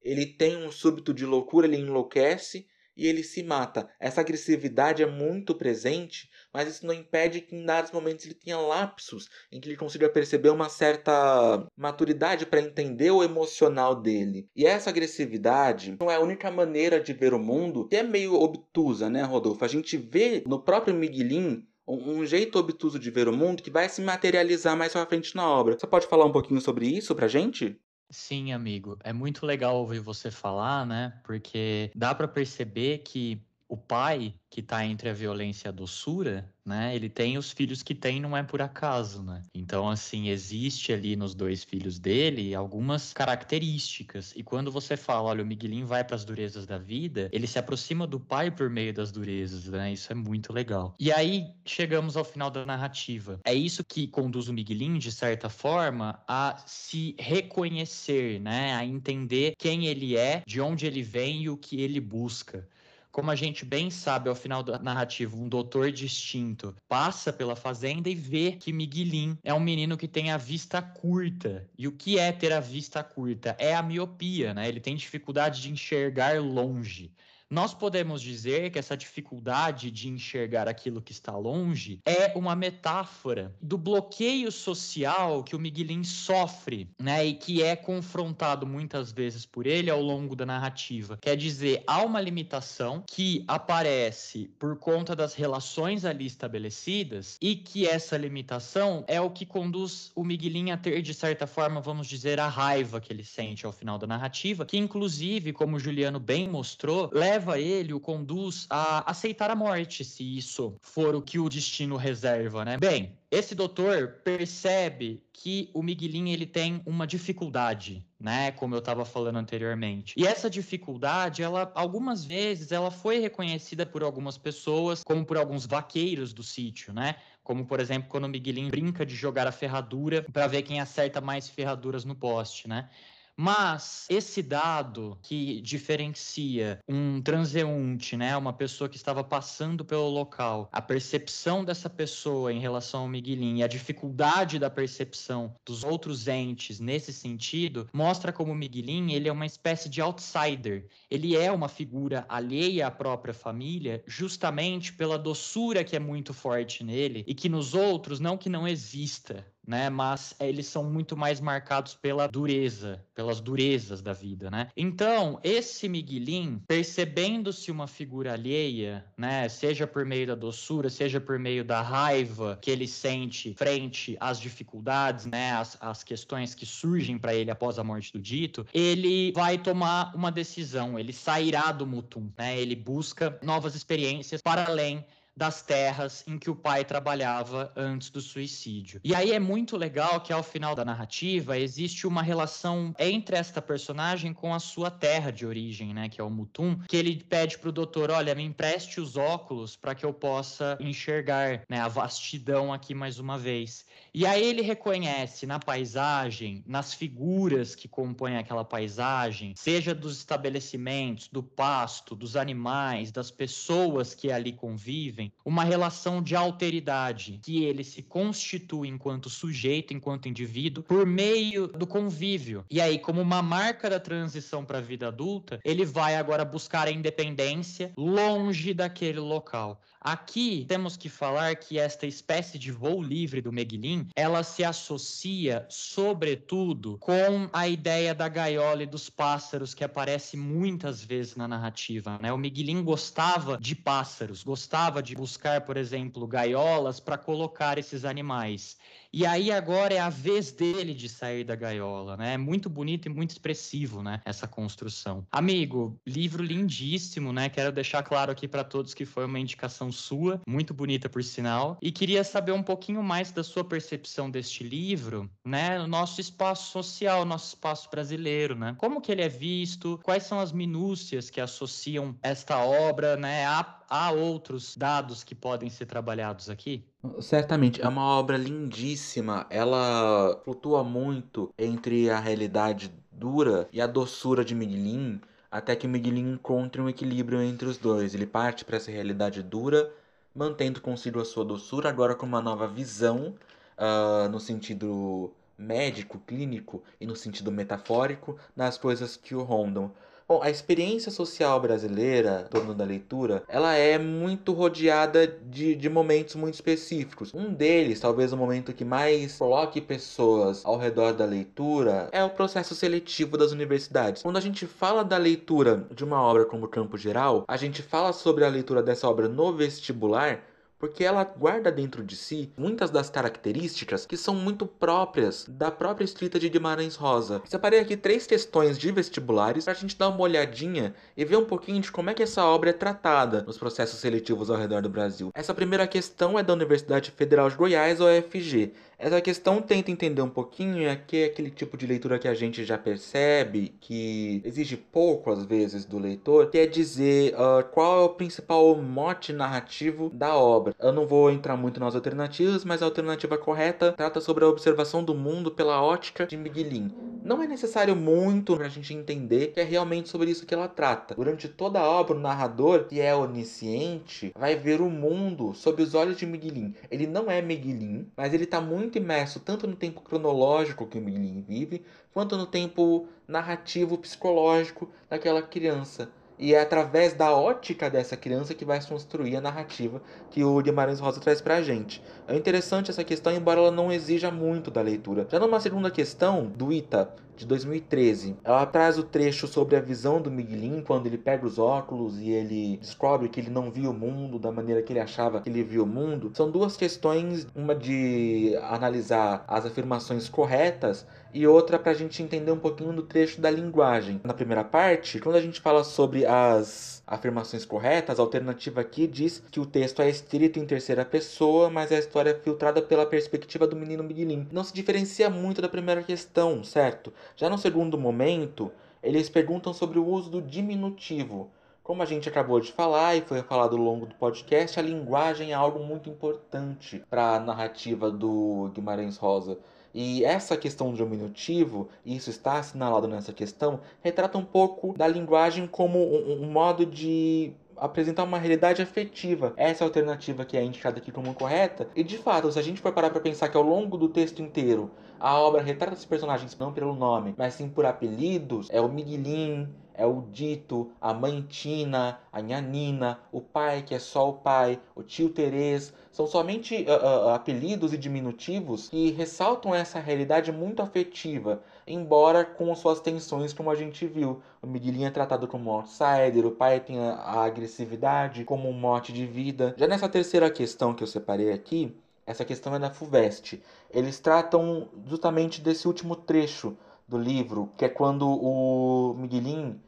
ele 0.00 0.24
tem 0.24 0.56
um 0.56 0.72
súbito 0.72 1.12
de 1.12 1.26
loucura, 1.26 1.66
ele 1.66 1.76
enlouquece 1.76 2.66
e 2.96 3.06
ele 3.06 3.22
se 3.22 3.42
mata. 3.42 3.88
Essa 3.98 4.20
agressividade 4.20 5.02
é 5.02 5.06
muito 5.06 5.54
presente, 5.54 6.28
mas 6.52 6.68
isso 6.68 6.86
não 6.86 6.94
impede 6.94 7.40
que 7.40 7.54
em 7.54 7.64
dados 7.64 7.90
momentos 7.90 8.24
ele 8.24 8.34
tenha 8.34 8.58
lapsos 8.58 9.28
em 9.50 9.60
que 9.60 9.68
ele 9.68 9.76
consiga 9.76 10.08
perceber 10.08 10.50
uma 10.50 10.68
certa 10.68 11.66
maturidade 11.76 12.46
para 12.46 12.60
entender 12.60 13.10
o 13.10 13.22
emocional 13.22 13.94
dele. 13.94 14.48
E 14.54 14.66
essa 14.66 14.90
agressividade 14.90 15.96
não 15.98 16.10
é 16.10 16.16
a 16.16 16.20
única 16.20 16.50
maneira 16.50 17.00
de 17.00 17.12
ver 17.12 17.34
o 17.34 17.38
mundo, 17.38 17.88
que 17.88 17.96
é 17.96 18.02
meio 18.02 18.34
obtusa, 18.34 19.10
né, 19.10 19.22
Rodolfo? 19.22 19.64
A 19.64 19.68
gente 19.68 19.96
vê 19.96 20.42
no 20.46 20.62
próprio 20.62 20.94
Miguelin 20.94 21.66
um, 21.86 22.24
jeito 22.24 22.58
obtuso 22.58 22.98
de 22.98 23.10
ver 23.10 23.28
o 23.28 23.36
mundo 23.36 23.62
que 23.62 23.70
vai 23.70 23.88
se 23.88 24.00
materializar 24.00 24.76
mais 24.76 24.92
pra 24.92 25.06
frente 25.06 25.36
na 25.36 25.48
obra. 25.48 25.78
Você 25.78 25.86
pode 25.86 26.06
falar 26.06 26.24
um 26.24 26.32
pouquinho 26.32 26.60
sobre 26.60 26.86
isso 26.86 27.14
pra 27.14 27.28
gente? 27.28 27.78
Sim, 28.10 28.52
amigo. 28.52 28.96
É 29.02 29.12
muito 29.12 29.44
legal 29.46 29.76
ouvir 29.76 29.98
você 29.98 30.30
falar, 30.30 30.86
né? 30.86 31.20
Porque 31.24 31.90
dá 31.94 32.14
para 32.14 32.28
perceber 32.28 32.98
que 32.98 33.44
o 33.68 33.76
pai 33.76 34.34
que 34.50 34.60
está 34.60 34.86
entre 34.86 35.08
a 35.08 35.12
violência 35.12 35.66
e 35.66 35.70
a 35.70 35.72
doçura, 35.72 36.48
né? 36.64 36.94
Ele 36.94 37.08
tem 37.08 37.36
os 37.36 37.50
filhos 37.50 37.82
que 37.82 37.94
tem, 37.94 38.20
não 38.20 38.36
é 38.36 38.42
por 38.42 38.62
acaso, 38.62 39.22
né? 39.22 39.42
Então, 39.52 39.90
assim, 39.90 40.28
existe 40.28 40.92
ali 40.92 41.16
nos 41.16 41.34
dois 41.34 41.64
filhos 41.64 41.98
dele 41.98 42.54
algumas 42.54 43.12
características. 43.12 44.32
E 44.36 44.42
quando 44.42 44.70
você 44.70 44.96
fala, 44.96 45.30
olha, 45.30 45.42
o 45.42 45.46
Miguelinho 45.46 45.86
vai 45.86 46.04
para 46.04 46.14
as 46.14 46.24
durezas 46.24 46.66
da 46.66 46.78
vida, 46.78 47.28
ele 47.32 47.46
se 47.46 47.58
aproxima 47.58 48.06
do 48.06 48.20
pai 48.20 48.50
por 48.50 48.70
meio 48.70 48.94
das 48.94 49.10
durezas, 49.10 49.66
né? 49.66 49.92
Isso 49.92 50.12
é 50.12 50.14
muito 50.14 50.52
legal. 50.52 50.94
E 51.00 51.12
aí 51.12 51.52
chegamos 51.64 52.16
ao 52.16 52.24
final 52.24 52.50
da 52.50 52.64
narrativa. 52.64 53.40
É 53.44 53.52
isso 53.52 53.82
que 53.82 54.06
conduz 54.06 54.48
o 54.48 54.52
Miguelinho, 54.52 54.98
de 54.98 55.10
certa 55.10 55.48
forma, 55.48 56.22
a 56.28 56.62
se 56.64 57.16
reconhecer, 57.18 58.40
né? 58.40 58.74
A 58.74 58.84
entender 58.84 59.54
quem 59.58 59.86
ele 59.86 60.16
é, 60.16 60.42
de 60.46 60.60
onde 60.60 60.86
ele 60.86 61.02
vem 61.02 61.42
e 61.42 61.50
o 61.50 61.56
que 61.56 61.80
ele 61.80 62.00
busca 62.00 62.68
como 63.14 63.30
a 63.30 63.36
gente 63.36 63.64
bem 63.64 63.90
sabe 63.90 64.28
ao 64.28 64.34
final 64.34 64.60
da 64.60 64.76
narrativa, 64.76 65.36
um 65.36 65.48
doutor 65.48 65.92
distinto 65.92 66.74
passa 66.88 67.32
pela 67.32 67.54
fazenda 67.54 68.10
e 68.10 68.14
vê 68.14 68.50
que 68.50 68.72
Miguelin 68.72 69.38
é 69.44 69.54
um 69.54 69.60
menino 69.60 69.96
que 69.96 70.08
tem 70.08 70.32
a 70.32 70.36
vista 70.36 70.82
curta. 70.82 71.70
E 71.78 71.86
o 71.86 71.92
que 71.92 72.18
é 72.18 72.32
ter 72.32 72.52
a 72.52 72.58
vista 72.58 73.04
curta? 73.04 73.54
É 73.56 73.72
a 73.72 73.82
miopia, 73.84 74.52
né? 74.52 74.68
Ele 74.68 74.80
tem 74.80 74.96
dificuldade 74.96 75.62
de 75.62 75.70
enxergar 75.70 76.42
longe. 76.42 77.12
Nós 77.50 77.74
podemos 77.74 78.20
dizer 78.20 78.70
que 78.70 78.78
essa 78.78 78.96
dificuldade 78.96 79.90
de 79.90 80.08
enxergar 80.08 80.68
aquilo 80.68 81.02
que 81.02 81.12
está 81.12 81.36
longe 81.36 82.00
é 82.04 82.36
uma 82.36 82.56
metáfora 82.56 83.54
do 83.60 83.78
bloqueio 83.78 84.50
social 84.50 85.44
que 85.44 85.54
o 85.54 85.58
Miguelin 85.58 86.02
sofre, 86.02 86.88
né, 87.00 87.24
e 87.24 87.34
que 87.34 87.62
é 87.62 87.76
confrontado 87.76 88.66
muitas 88.66 89.12
vezes 89.12 89.46
por 89.46 89.66
ele 89.66 89.90
ao 89.90 90.00
longo 90.00 90.34
da 90.34 90.46
narrativa. 90.46 91.18
Quer 91.20 91.36
dizer, 91.36 91.82
há 91.86 92.02
uma 92.02 92.20
limitação 92.20 93.04
que 93.06 93.44
aparece 93.46 94.50
por 94.58 94.76
conta 94.78 95.14
das 95.14 95.34
relações 95.34 96.04
ali 96.04 96.26
estabelecidas 96.26 97.38
e 97.40 97.54
que 97.54 97.86
essa 97.86 98.16
limitação 98.16 99.04
é 99.06 99.20
o 99.20 99.30
que 99.30 99.46
conduz 99.46 100.10
o 100.14 100.24
Miguelin 100.24 100.70
a 100.70 100.76
ter, 100.76 101.02
de 101.02 101.14
certa 101.14 101.46
forma, 101.46 101.80
vamos 101.80 102.06
dizer, 102.06 102.40
a 102.40 102.48
raiva 102.48 103.00
que 103.00 103.12
ele 103.12 103.24
sente 103.24 103.66
ao 103.66 103.72
final 103.72 103.98
da 103.98 104.06
narrativa, 104.06 104.64
que 104.64 104.76
inclusive, 104.76 105.52
como 105.52 105.76
o 105.76 105.80
Juliano 105.80 106.18
bem 106.18 106.48
mostrou, 106.48 107.10
leva 107.12 107.43
leva 107.44 107.58
ele, 107.60 107.92
o 107.92 108.00
conduz 108.00 108.66
a 108.70 109.10
aceitar 109.10 109.50
a 109.50 109.54
morte, 109.54 110.02
se 110.04 110.36
isso 110.36 110.74
for 110.80 111.14
o 111.14 111.20
que 111.20 111.38
o 111.38 111.48
destino 111.48 111.96
reserva, 111.96 112.64
né? 112.64 112.78
Bem, 112.78 113.18
esse 113.30 113.54
doutor 113.54 114.20
percebe 114.24 115.22
que 115.32 115.70
o 115.74 115.82
Miguelin 115.82 116.30
ele 116.30 116.46
tem 116.46 116.80
uma 116.86 117.06
dificuldade, 117.06 118.06
né, 118.18 118.52
como 118.52 118.74
eu 118.74 118.78
estava 118.78 119.04
falando 119.04 119.36
anteriormente. 119.36 120.14
E 120.16 120.26
essa 120.26 120.48
dificuldade, 120.48 121.42
ela 121.42 121.70
algumas 121.74 122.24
vezes 122.24 122.72
ela 122.72 122.90
foi 122.90 123.18
reconhecida 123.18 123.84
por 123.84 124.02
algumas 124.02 124.38
pessoas, 124.38 125.02
como 125.04 125.24
por 125.24 125.36
alguns 125.36 125.66
vaqueiros 125.66 126.32
do 126.32 126.42
sítio, 126.42 126.94
né? 126.94 127.16
Como 127.42 127.66
por 127.66 127.78
exemplo, 127.78 128.08
quando 128.08 128.24
o 128.24 128.28
Miguelin 128.28 128.70
brinca 128.70 129.04
de 129.04 129.14
jogar 129.14 129.46
a 129.46 129.52
ferradura 129.52 130.24
para 130.32 130.46
ver 130.46 130.62
quem 130.62 130.80
acerta 130.80 131.20
mais 131.20 131.48
ferraduras 131.48 132.04
no 132.04 132.14
poste, 132.14 132.66
né? 132.66 132.88
Mas 133.36 134.06
esse 134.08 134.42
dado 134.42 135.18
que 135.22 135.60
diferencia 135.60 136.78
um 136.88 137.20
transeunte, 137.20 138.16
né, 138.16 138.36
uma 138.36 138.52
pessoa 138.52 138.88
que 138.88 138.96
estava 138.96 139.24
passando 139.24 139.84
pelo 139.84 140.08
local, 140.08 140.68
a 140.70 140.80
percepção 140.80 141.64
dessa 141.64 141.90
pessoa 141.90 142.52
em 142.52 142.60
relação 142.60 143.02
ao 143.02 143.08
Miguelin 143.08 143.58
e 143.58 143.62
a 143.62 143.68
dificuldade 143.68 144.58
da 144.58 144.70
percepção 144.70 145.54
dos 145.66 145.82
outros 145.82 146.28
entes 146.28 146.78
nesse 146.78 147.12
sentido, 147.12 147.88
mostra 147.92 148.32
como 148.32 148.52
o 148.52 148.54
Miguelin 148.54 149.12
ele 149.12 149.28
é 149.28 149.32
uma 149.32 149.46
espécie 149.46 149.88
de 149.88 150.00
outsider. 150.00 150.88
Ele 151.10 151.36
é 151.36 151.50
uma 151.50 151.68
figura 151.68 152.24
alheia 152.28 152.86
à 152.86 152.90
própria 152.90 153.34
família, 153.34 154.02
justamente 154.06 154.92
pela 154.92 155.18
doçura 155.18 155.82
que 155.82 155.96
é 155.96 155.98
muito 155.98 156.32
forte 156.32 156.84
nele 156.84 157.24
e 157.26 157.34
que 157.34 157.48
nos 157.48 157.74
outros 157.74 158.20
não 158.20 158.38
que 158.38 158.48
não 158.48 158.66
exista, 158.68 159.44
né? 159.66 159.90
Mas 159.90 160.34
eles 160.40 160.66
são 160.66 160.84
muito 160.84 161.16
mais 161.16 161.40
marcados 161.40 161.94
pela 161.94 162.26
dureza, 162.26 163.04
pelas 163.14 163.40
durezas 163.40 164.02
da 164.02 164.12
vida, 164.12 164.50
né? 164.50 164.68
Então, 164.76 165.38
esse 165.42 165.88
Miguelin, 165.88 166.60
percebendo-se 166.66 167.70
uma 167.70 167.86
figura 167.86 168.32
alheia, 168.32 169.04
né? 169.16 169.48
Seja 169.48 169.86
por 169.86 170.04
meio 170.04 170.26
da 170.26 170.34
doçura, 170.34 170.90
seja 170.90 171.20
por 171.20 171.38
meio 171.38 171.64
da 171.64 171.80
raiva 171.80 172.58
que 172.60 172.70
ele 172.70 172.86
sente 172.86 173.54
frente 173.54 174.16
às 174.20 174.40
dificuldades, 174.40 175.26
né? 175.26 175.52
As, 175.52 175.76
as 175.80 176.04
questões 176.04 176.54
que 176.54 176.66
surgem 176.66 177.18
para 177.18 177.34
ele 177.34 177.50
após 177.50 177.78
a 177.78 177.84
morte 177.84 178.12
do 178.12 178.20
dito, 178.20 178.66
ele 178.72 179.32
vai 179.32 179.58
tomar 179.58 180.14
uma 180.14 180.30
decisão, 180.30 180.98
ele 180.98 181.12
sairá 181.12 181.72
do 181.72 181.86
mutum, 181.86 182.30
né? 182.36 182.58
Ele 182.58 182.76
busca 182.76 183.38
novas 183.42 183.74
experiências 183.74 184.40
para 184.42 184.66
além 184.66 185.04
das 185.36 185.62
terras 185.62 186.24
em 186.26 186.38
que 186.38 186.50
o 186.50 186.56
pai 186.56 186.84
trabalhava 186.84 187.72
antes 187.76 188.10
do 188.10 188.20
suicídio. 188.20 189.00
E 189.02 189.14
aí 189.14 189.32
é 189.32 189.40
muito 189.40 189.76
legal 189.76 190.20
que 190.20 190.32
ao 190.32 190.42
final 190.42 190.74
da 190.74 190.84
narrativa 190.84 191.58
existe 191.58 192.06
uma 192.06 192.22
relação 192.22 192.94
entre 192.98 193.36
esta 193.36 193.60
personagem 193.60 194.32
com 194.32 194.54
a 194.54 194.58
sua 194.58 194.90
terra 194.90 195.30
de 195.30 195.44
origem, 195.46 195.92
né, 195.92 196.08
que 196.08 196.20
é 196.20 196.24
o 196.24 196.30
Mutum, 196.30 196.78
que 196.88 196.96
ele 196.96 197.16
pede 197.16 197.58
pro 197.58 197.72
doutor, 197.72 198.10
olha, 198.10 198.34
me 198.34 198.44
empreste 198.44 199.00
os 199.00 199.16
óculos 199.16 199.76
para 199.76 199.94
que 199.94 200.04
eu 200.04 200.12
possa 200.12 200.76
enxergar, 200.80 201.62
né, 201.68 201.80
a 201.80 201.88
vastidão 201.88 202.72
aqui 202.72 202.94
mais 202.94 203.18
uma 203.18 203.38
vez. 203.38 203.84
E 204.12 204.24
aí 204.26 204.44
ele 204.44 204.62
reconhece 204.62 205.46
na 205.46 205.58
paisagem, 205.58 206.62
nas 206.66 206.94
figuras 206.94 207.74
que 207.74 207.88
compõem 207.88 208.36
aquela 208.36 208.64
paisagem, 208.64 209.54
seja 209.56 209.94
dos 209.94 210.18
estabelecimentos, 210.18 211.28
do 211.28 211.42
pasto, 211.42 212.14
dos 212.14 212.36
animais, 212.36 213.10
das 213.10 213.30
pessoas 213.30 214.14
que 214.14 214.30
ali 214.30 214.52
convivem, 214.52 215.23
uma 215.44 215.64
relação 215.64 216.22
de 216.22 216.34
alteridade, 216.34 217.40
que 217.42 217.64
ele 217.64 217.84
se 217.84 218.02
constitui 218.02 218.88
enquanto 218.88 219.30
sujeito, 219.30 219.92
enquanto 219.92 220.28
indivíduo, 220.28 220.82
por 220.82 221.06
meio 221.06 221.68
do 221.68 221.86
convívio. 221.86 222.64
E 222.70 222.80
aí, 222.80 222.98
como 222.98 223.20
uma 223.20 223.42
marca 223.42 223.88
da 223.88 224.00
transição 224.00 224.64
para 224.64 224.78
a 224.78 224.82
vida 224.82 225.08
adulta, 225.08 225.60
ele 225.64 225.84
vai 225.84 226.16
agora 226.16 226.44
buscar 226.44 226.88
a 226.88 226.92
independência 226.92 227.92
longe 227.96 228.74
daquele 228.74 229.20
local. 229.20 229.80
Aqui 230.04 230.66
temos 230.68 230.98
que 230.98 231.08
falar 231.08 231.56
que 231.56 231.78
esta 231.78 232.06
espécie 232.06 232.58
de 232.58 232.70
voo 232.70 233.02
livre 233.02 233.40
do 233.40 233.50
Meguilin, 233.50 234.06
ela 234.14 234.42
se 234.42 234.62
associa 234.62 235.64
sobretudo 235.70 236.98
com 236.98 237.48
a 237.50 237.66
ideia 237.66 238.14
da 238.14 238.28
gaiola 238.28 238.82
e 238.82 238.86
dos 238.86 239.08
pássaros 239.08 239.72
que 239.72 239.82
aparece 239.82 240.36
muitas 240.36 241.02
vezes 241.02 241.36
na 241.36 241.48
narrativa, 241.48 242.18
né? 242.20 242.30
O 242.34 242.36
Meguilin 242.36 242.84
gostava 242.84 243.56
de 243.56 243.74
pássaros, 243.74 244.44
gostava 244.44 245.02
de 245.02 245.14
buscar, 245.14 245.62
por 245.62 245.78
exemplo, 245.78 246.26
gaiolas 246.26 247.00
para 247.00 247.16
colocar 247.16 247.78
esses 247.78 248.04
animais. 248.04 248.76
E 249.10 249.24
aí 249.24 249.52
agora 249.52 249.94
é 249.94 250.00
a 250.00 250.10
vez 250.10 250.50
dele 250.50 250.92
de 250.92 251.08
sair 251.08 251.44
da 251.44 251.54
gaiola, 251.54 252.16
né? 252.16 252.34
É 252.34 252.36
muito 252.36 252.68
bonito 252.68 253.06
e 253.06 253.08
muito 253.08 253.30
expressivo, 253.30 254.02
né? 254.02 254.20
Essa 254.24 254.48
construção. 254.48 255.24
Amigo, 255.30 255.98
livro 256.04 256.42
lindíssimo, 256.42 257.32
né? 257.32 257.48
Quero 257.48 257.70
deixar 257.70 258.02
claro 258.02 258.32
aqui 258.32 258.48
para 258.48 258.64
todos 258.64 258.92
que 258.92 259.06
foi 259.06 259.24
uma 259.24 259.38
indicação 259.38 259.92
sua, 259.94 260.40
muito 260.46 260.74
bonita 260.74 261.08
por 261.08 261.24
sinal. 261.24 261.78
E 261.80 261.90
queria 261.90 262.22
saber 262.22 262.52
um 262.52 262.62
pouquinho 262.62 263.02
mais 263.02 263.32
da 263.32 263.42
sua 263.42 263.64
percepção 263.64 264.30
deste 264.30 264.62
livro, 264.62 265.30
né? 265.44 265.78
No 265.78 265.86
nosso 265.86 266.20
espaço 266.20 266.70
social, 266.70 267.24
nosso 267.24 267.48
espaço 267.48 267.88
brasileiro, 267.90 268.54
né? 268.54 268.74
Como 268.78 269.00
que 269.00 269.10
ele 269.10 269.22
é 269.22 269.28
visto? 269.28 269.98
Quais 270.02 270.24
são 270.24 270.38
as 270.38 270.52
minúcias 270.52 271.30
que 271.30 271.40
associam 271.40 272.14
esta 272.22 272.58
obra, 272.58 273.16
né? 273.16 273.46
A, 273.46 273.80
há 273.88 274.10
outros 274.10 274.76
dados 274.76 275.24
que 275.24 275.34
podem 275.34 275.70
ser 275.70 275.86
trabalhados 275.86 276.50
aqui? 276.50 276.84
Certamente, 277.20 277.80
é 277.80 277.88
uma 277.88 278.04
obra 278.04 278.36
lindíssima. 278.36 279.46
Ela 279.50 280.40
flutua 280.44 280.82
muito 280.82 281.52
entre 281.58 282.10
a 282.10 282.18
realidade 282.18 282.92
dura 283.12 283.68
e 283.72 283.80
a 283.80 283.86
doçura 283.86 284.44
de 284.44 284.54
Miguelin, 284.54 285.20
até 285.54 285.76
que 285.76 285.86
Miguelin 285.86 286.32
encontre 286.32 286.82
um 286.82 286.88
equilíbrio 286.88 287.40
entre 287.40 287.68
os 287.68 287.78
dois. 287.78 288.12
Ele 288.12 288.26
parte 288.26 288.64
para 288.64 288.76
essa 288.76 288.90
realidade 288.90 289.40
dura, 289.40 289.88
mantendo 290.34 290.80
consigo 290.80 291.20
a 291.20 291.24
sua 291.24 291.44
doçura, 291.44 291.88
agora 291.88 292.16
com 292.16 292.26
uma 292.26 292.42
nova 292.42 292.66
visão, 292.66 293.36
uh, 293.78 294.28
no 294.28 294.40
sentido 294.40 295.32
médico, 295.56 296.18
clínico 296.26 296.82
e 297.00 297.06
no 297.06 297.14
sentido 297.14 297.52
metafórico, 297.52 298.36
das 298.56 298.76
coisas 298.76 299.16
que 299.16 299.32
o 299.32 299.44
rondam. 299.44 299.92
Bom, 300.26 300.40
a 300.42 300.48
experiência 300.48 301.12
social 301.12 301.60
brasileira, 301.60 302.46
em 302.46 302.48
torno 302.48 302.74
da 302.74 302.82
leitura, 302.82 303.42
ela 303.46 303.74
é 303.74 303.98
muito 303.98 304.52
rodeada 304.52 305.26
de, 305.26 305.74
de 305.74 305.90
momentos 305.90 306.34
muito 306.34 306.54
específicos. 306.54 307.30
Um 307.34 307.52
deles, 307.52 308.00
talvez 308.00 308.32
o 308.32 308.36
momento 308.36 308.72
que 308.72 308.86
mais 308.86 309.36
coloque 309.36 309.82
pessoas 309.82 310.64
ao 310.64 310.78
redor 310.78 311.12
da 311.12 311.26
leitura, 311.26 312.08
é 312.10 312.24
o 312.24 312.30
processo 312.30 312.74
seletivo 312.74 313.36
das 313.36 313.52
universidades. 313.52 314.22
Quando 314.22 314.38
a 314.38 314.40
gente 314.40 314.66
fala 314.66 315.04
da 315.04 315.18
leitura 315.18 315.86
de 315.94 316.02
uma 316.02 316.22
obra 316.22 316.46
como 316.46 316.68
Campo 316.68 316.96
Geral, 316.96 317.44
a 317.46 317.56
gente 317.58 317.82
fala 317.82 318.12
sobre 318.14 318.46
a 318.46 318.48
leitura 318.48 318.82
dessa 318.82 319.06
obra 319.06 319.28
no 319.28 319.52
vestibular 319.52 320.42
porque 320.78 321.04
ela 321.04 321.24
guarda 321.24 321.70
dentro 321.70 322.02
de 322.02 322.16
si 322.16 322.52
muitas 322.56 322.90
das 322.90 323.08
características 323.08 324.06
que 324.06 324.16
são 324.16 324.34
muito 324.34 324.66
próprias 324.66 325.46
da 325.48 325.70
própria 325.70 326.04
escrita 326.04 326.38
de 326.38 326.48
Guimarães 326.48 326.96
Rosa. 326.96 327.42
Separei 327.46 327.80
aqui 327.80 327.96
três 327.96 328.26
questões 328.26 328.78
de 328.78 328.90
vestibulares 328.92 329.64
para 329.64 329.72
a 329.72 329.76
gente 329.76 329.96
dar 329.96 330.08
uma 330.08 330.20
olhadinha 330.20 330.94
e 331.16 331.24
ver 331.24 331.36
um 331.36 331.44
pouquinho 331.44 331.80
de 331.80 331.90
como 331.90 332.10
é 332.10 332.14
que 332.14 332.22
essa 332.22 332.44
obra 332.44 332.70
é 332.70 332.72
tratada 332.72 333.42
nos 333.42 333.58
processos 333.58 334.00
seletivos 334.00 334.50
ao 334.50 334.56
redor 334.56 334.82
do 334.82 334.88
Brasil. 334.88 335.30
Essa 335.34 335.54
primeira 335.54 335.86
questão 335.86 336.38
é 336.38 336.42
da 336.42 336.52
Universidade 336.52 337.10
Federal 337.10 337.48
de 337.48 337.56
Goiás, 337.56 337.98
UFG. 338.00 338.72
Essa 339.04 339.20
questão 339.20 339.60
tenta 339.60 339.90
entender 339.90 340.22
um 340.22 340.30
pouquinho 340.30 340.88
é 340.88 340.96
que 340.96 341.18
é 341.18 341.24
aquele 341.26 341.50
tipo 341.50 341.76
de 341.76 341.86
leitura 341.86 342.18
que 342.18 342.26
a 342.26 342.32
gente 342.32 342.64
já 342.64 342.78
percebe 342.78 343.74
que 343.78 344.40
exige 344.42 344.78
pouco 344.78 345.30
às 345.30 345.44
vezes 345.44 345.84
do 345.84 345.98
leitor, 345.98 346.48
que 346.48 346.56
é 346.56 346.66
dizer 346.66 347.34
uh, 347.34 347.62
qual 347.70 348.00
é 348.00 348.04
o 348.06 348.08
principal 348.08 348.74
mote 348.76 349.30
narrativo 349.30 350.08
da 350.08 350.34
obra. 350.34 350.74
Eu 350.78 350.90
não 350.90 351.06
vou 351.06 351.30
entrar 351.30 351.54
muito 351.54 351.78
nas 351.78 351.94
alternativas, 351.94 352.64
mas 352.64 352.80
a 352.80 352.86
alternativa 352.86 353.36
correta 353.36 353.92
trata 353.92 354.22
sobre 354.22 354.42
a 354.42 354.48
observação 354.48 355.04
do 355.04 355.14
mundo 355.14 355.50
pela 355.50 355.82
ótica 355.82 356.26
de 356.26 356.38
Miguelin. 356.38 356.90
Não 357.22 357.42
é 357.42 357.46
necessário 357.46 357.94
muito 357.94 358.56
para 358.56 358.64
a 358.64 358.70
gente 358.70 358.94
entender 358.94 359.48
que 359.48 359.60
é 359.60 359.64
realmente 359.64 360.08
sobre 360.08 360.30
isso 360.30 360.46
que 360.46 360.54
ela 360.54 360.68
trata. 360.68 361.14
Durante 361.14 361.46
toda 361.46 361.78
a 361.78 361.86
obra, 361.86 362.16
o 362.16 362.20
narrador, 362.20 362.84
que 362.84 363.02
é 363.02 363.14
onisciente, 363.14 364.32
vai 364.34 364.56
ver 364.56 364.80
o 364.80 364.88
mundo 364.88 365.52
sob 365.52 365.82
os 365.82 365.94
olhos 365.94 366.16
de 366.16 366.24
Miguelin. 366.24 366.74
Ele 366.90 367.06
não 367.06 367.30
é 367.30 367.42
Miguelin, 367.42 368.06
mas 368.16 368.32
ele 368.32 368.44
está 368.44 368.62
muito 368.62 368.93
muito 368.94 368.98
imerso 368.98 369.40
tanto 369.40 369.66
no 369.66 369.74
tempo 369.74 370.00
cronológico 370.00 370.86
que 370.86 370.98
o 370.98 371.00
Miguelin 371.00 371.44
vive, 371.46 371.82
quanto 372.12 372.36
no 372.36 372.46
tempo 372.46 373.08
narrativo 373.26 373.98
psicológico 373.98 374.88
daquela 375.08 375.42
criança. 375.42 376.08
e 376.36 376.52
é 376.52 376.60
através 376.60 377.12
da 377.12 377.32
ótica 377.32 377.88
dessa 377.88 378.16
criança 378.16 378.54
que 378.54 378.64
vai 378.64 378.80
se 378.80 378.88
construir 378.88 379.36
a 379.36 379.40
narrativa 379.40 380.02
que 380.30 380.42
o 380.42 380.60
Guimarães 380.60 380.98
Rosa 380.98 381.20
traz 381.20 381.40
pra 381.40 381.62
gente. 381.62 382.02
É 382.26 382.36
interessante 382.36 382.90
essa 382.90 383.04
questão, 383.04 383.32
embora 383.32 383.60
ela 383.60 383.70
não 383.70 383.92
exija 383.92 384.32
muito 384.32 384.68
da 384.68 384.82
leitura. 384.82 385.28
Já 385.30 385.38
numa 385.38 385.60
segunda 385.60 385.92
questão, 385.92 386.46
do 386.46 386.72
Ita, 386.72 387.14
de 387.36 387.46
2013. 387.46 388.36
Ela 388.44 388.66
traz 388.66 388.98
o 388.98 389.02
trecho 389.02 389.46
sobre 389.46 389.76
a 389.76 389.80
visão 389.80 390.20
do 390.20 390.30
Miguelin 390.30 390.82
quando 390.82 391.06
ele 391.06 391.18
pega 391.18 391.46
os 391.46 391.58
óculos 391.58 392.18
e 392.18 392.30
ele 392.30 392.76
descobre 392.78 393.28
que 393.28 393.40
ele 393.40 393.50
não 393.50 393.70
viu 393.70 393.90
o 393.90 393.94
mundo 393.94 394.38
da 394.38 394.50
maneira 394.50 394.82
que 394.82 394.92
ele 394.92 395.00
achava 395.00 395.40
que 395.40 395.48
ele 395.48 395.62
viu 395.62 395.84
o 395.84 395.86
mundo. 395.86 396.30
São 396.34 396.50
duas 396.50 396.76
questões, 396.76 397.46
uma 397.54 397.74
de 397.74 398.56
analisar 398.62 399.44
as 399.48 399.66
afirmações 399.66 400.28
corretas 400.28 401.06
e 401.34 401.46
outra 401.48 401.80
para 401.80 401.90
a 401.90 401.94
gente 401.94 402.22
entender 402.22 402.52
um 402.52 402.58
pouquinho 402.58 402.92
do 402.92 403.02
trecho 403.02 403.40
da 403.40 403.50
linguagem. 403.50 404.20
Na 404.22 404.32
primeira 404.32 404.62
parte, 404.62 405.18
quando 405.18 405.34
a 405.34 405.40
gente 405.40 405.60
fala 405.60 405.82
sobre 405.82 406.24
as 406.24 407.02
afirmações 407.04 407.64
corretas, 407.64 408.18
a 408.18 408.22
alternativa 408.22 408.80
aqui 408.80 409.06
diz 409.06 409.42
que 409.50 409.58
o 409.58 409.66
texto 409.66 410.00
é 410.00 410.08
escrito 410.08 410.60
em 410.60 410.64
terceira 410.64 411.04
pessoa, 411.04 411.68
mas 411.68 411.90
a 411.90 411.98
história 411.98 412.30
é 412.30 412.34
filtrada 412.34 412.80
pela 412.80 413.04
perspectiva 413.04 413.66
do 413.66 413.74
menino 413.74 414.04
Miguelin. 414.04 414.46
Não 414.52 414.62
se 414.62 414.72
diferencia 414.72 415.28
muito 415.28 415.60
da 415.60 415.68
primeira 415.68 416.04
questão, 416.04 416.62
certo? 416.62 417.12
Já 417.36 417.48
no 417.48 417.58
segundo 417.58 417.98
momento, 417.98 418.70
eles 419.02 419.28
perguntam 419.28 419.72
sobre 419.72 419.98
o 419.98 420.06
uso 420.06 420.30
do 420.30 420.42
diminutivo. 420.42 421.50
Como 421.82 422.02
a 422.02 422.06
gente 422.06 422.28
acabou 422.28 422.58
de 422.60 422.72
falar 422.72 423.14
e 423.14 423.20
foi 423.20 423.42
falado 423.42 423.76
ao 423.76 423.82
longo 423.82 424.06
do 424.06 424.14
podcast, 424.14 424.80
a 424.80 424.82
linguagem 424.82 425.50
é 425.50 425.54
algo 425.54 425.80
muito 425.80 426.08
importante 426.08 427.02
para 427.10 427.34
a 427.34 427.40
narrativa 427.40 428.10
do 428.10 428.70
Guimarães 428.72 429.18
Rosa. 429.18 429.58
E 429.92 430.24
essa 430.24 430.56
questão 430.56 430.90
do 430.90 430.96
diminutivo, 430.96 431.88
e 432.04 432.16
isso 432.16 432.30
está 432.30 432.58
assinalado 432.58 433.06
nessa 433.06 433.32
questão, 433.32 433.80
retrata 434.02 434.38
um 434.38 434.44
pouco 434.44 434.96
da 434.96 435.06
linguagem 435.06 435.66
como 435.66 435.98
um, 435.98 436.42
um 436.42 436.50
modo 436.50 436.86
de 436.86 437.52
apresentar 437.76 438.24
uma 438.24 438.38
realidade 438.38 438.82
afetiva. 438.82 439.52
Essa 439.56 439.84
é 439.84 439.86
alternativa 439.86 440.44
que 440.44 440.56
é 440.56 440.62
indicada 440.62 440.98
aqui 440.98 441.10
como 441.12 441.34
correta. 441.34 441.88
E 441.94 442.02
de 442.02 442.18
fato, 442.18 442.50
se 442.50 442.58
a 442.58 442.62
gente 442.62 442.80
for 442.80 442.92
parar 442.92 443.10
para 443.10 443.20
pensar 443.20 443.48
que 443.48 443.56
ao 443.56 443.62
longo 443.62 443.96
do 443.96 444.08
texto 444.08 444.42
inteiro 444.42 444.90
a 445.18 445.38
obra 445.38 445.62
retrata 445.62 445.94
esses 445.94 446.04
personagens 446.04 446.56
não 446.58 446.72
pelo 446.72 446.94
nome, 446.94 447.34
mas 447.36 447.54
sim 447.54 447.68
por 447.68 447.86
apelidos, 447.86 448.68
é 448.70 448.80
o 448.80 448.88
Miguelin, 448.88 449.68
é 449.94 450.04
o 450.04 450.22
Dito, 450.30 450.90
a 451.00 451.14
mãe 451.14 451.42
Tina, 451.42 452.18
a 452.32 452.40
Nhanina, 452.40 453.20
o 453.32 453.40
pai 453.40 453.82
que 453.82 453.94
é 453.94 453.98
só 453.98 454.28
o 454.28 454.34
pai, 454.34 454.80
o 454.94 455.02
tio 455.02 455.28
Terês, 455.28 455.92
são 456.10 456.26
somente 456.26 456.84
uh, 456.84 457.26
uh, 457.26 457.28
apelidos 457.30 457.92
e 457.92 457.98
diminutivos 457.98 458.88
que 458.88 459.10
ressaltam 459.12 459.74
essa 459.74 459.98
realidade 459.98 460.52
muito 460.52 460.82
afetiva, 460.82 461.62
embora 461.86 462.44
com 462.44 462.74
suas 462.74 463.00
tensões 463.00 463.52
como 463.52 463.70
a 463.70 463.74
gente 463.74 464.06
viu. 464.06 464.40
O 464.62 464.66
Miguelinho 464.66 465.06
é 465.06 465.10
tratado 465.10 465.46
como 465.46 465.70
um 465.70 465.74
outsider, 465.74 466.46
o 466.46 466.52
pai 466.52 466.80
tem 466.80 466.98
a, 466.98 467.14
a 467.14 467.44
agressividade 467.44 468.44
como 468.44 468.68
um 468.68 468.72
mote 468.72 469.12
de 469.12 469.26
vida. 469.26 469.74
Já 469.76 469.86
nessa 469.86 470.08
terceira 470.08 470.50
questão 470.50 470.94
que 470.94 471.02
eu 471.02 471.08
separei 471.08 471.52
aqui, 471.52 471.96
essa 472.26 472.44
questão 472.44 472.74
é 472.74 472.78
da 472.78 472.90
FUVEST. 472.90 473.62
Eles 473.90 474.18
tratam 474.18 474.88
justamente 475.06 475.60
desse 475.60 475.86
último 475.86 476.16
trecho 476.16 476.76
do 477.06 477.18
livro, 477.18 477.70
que 477.76 477.84
é 477.84 477.88
quando 477.88 478.26
o 478.26 479.14
Miguelin 479.14 479.70
eh, 479.70 479.83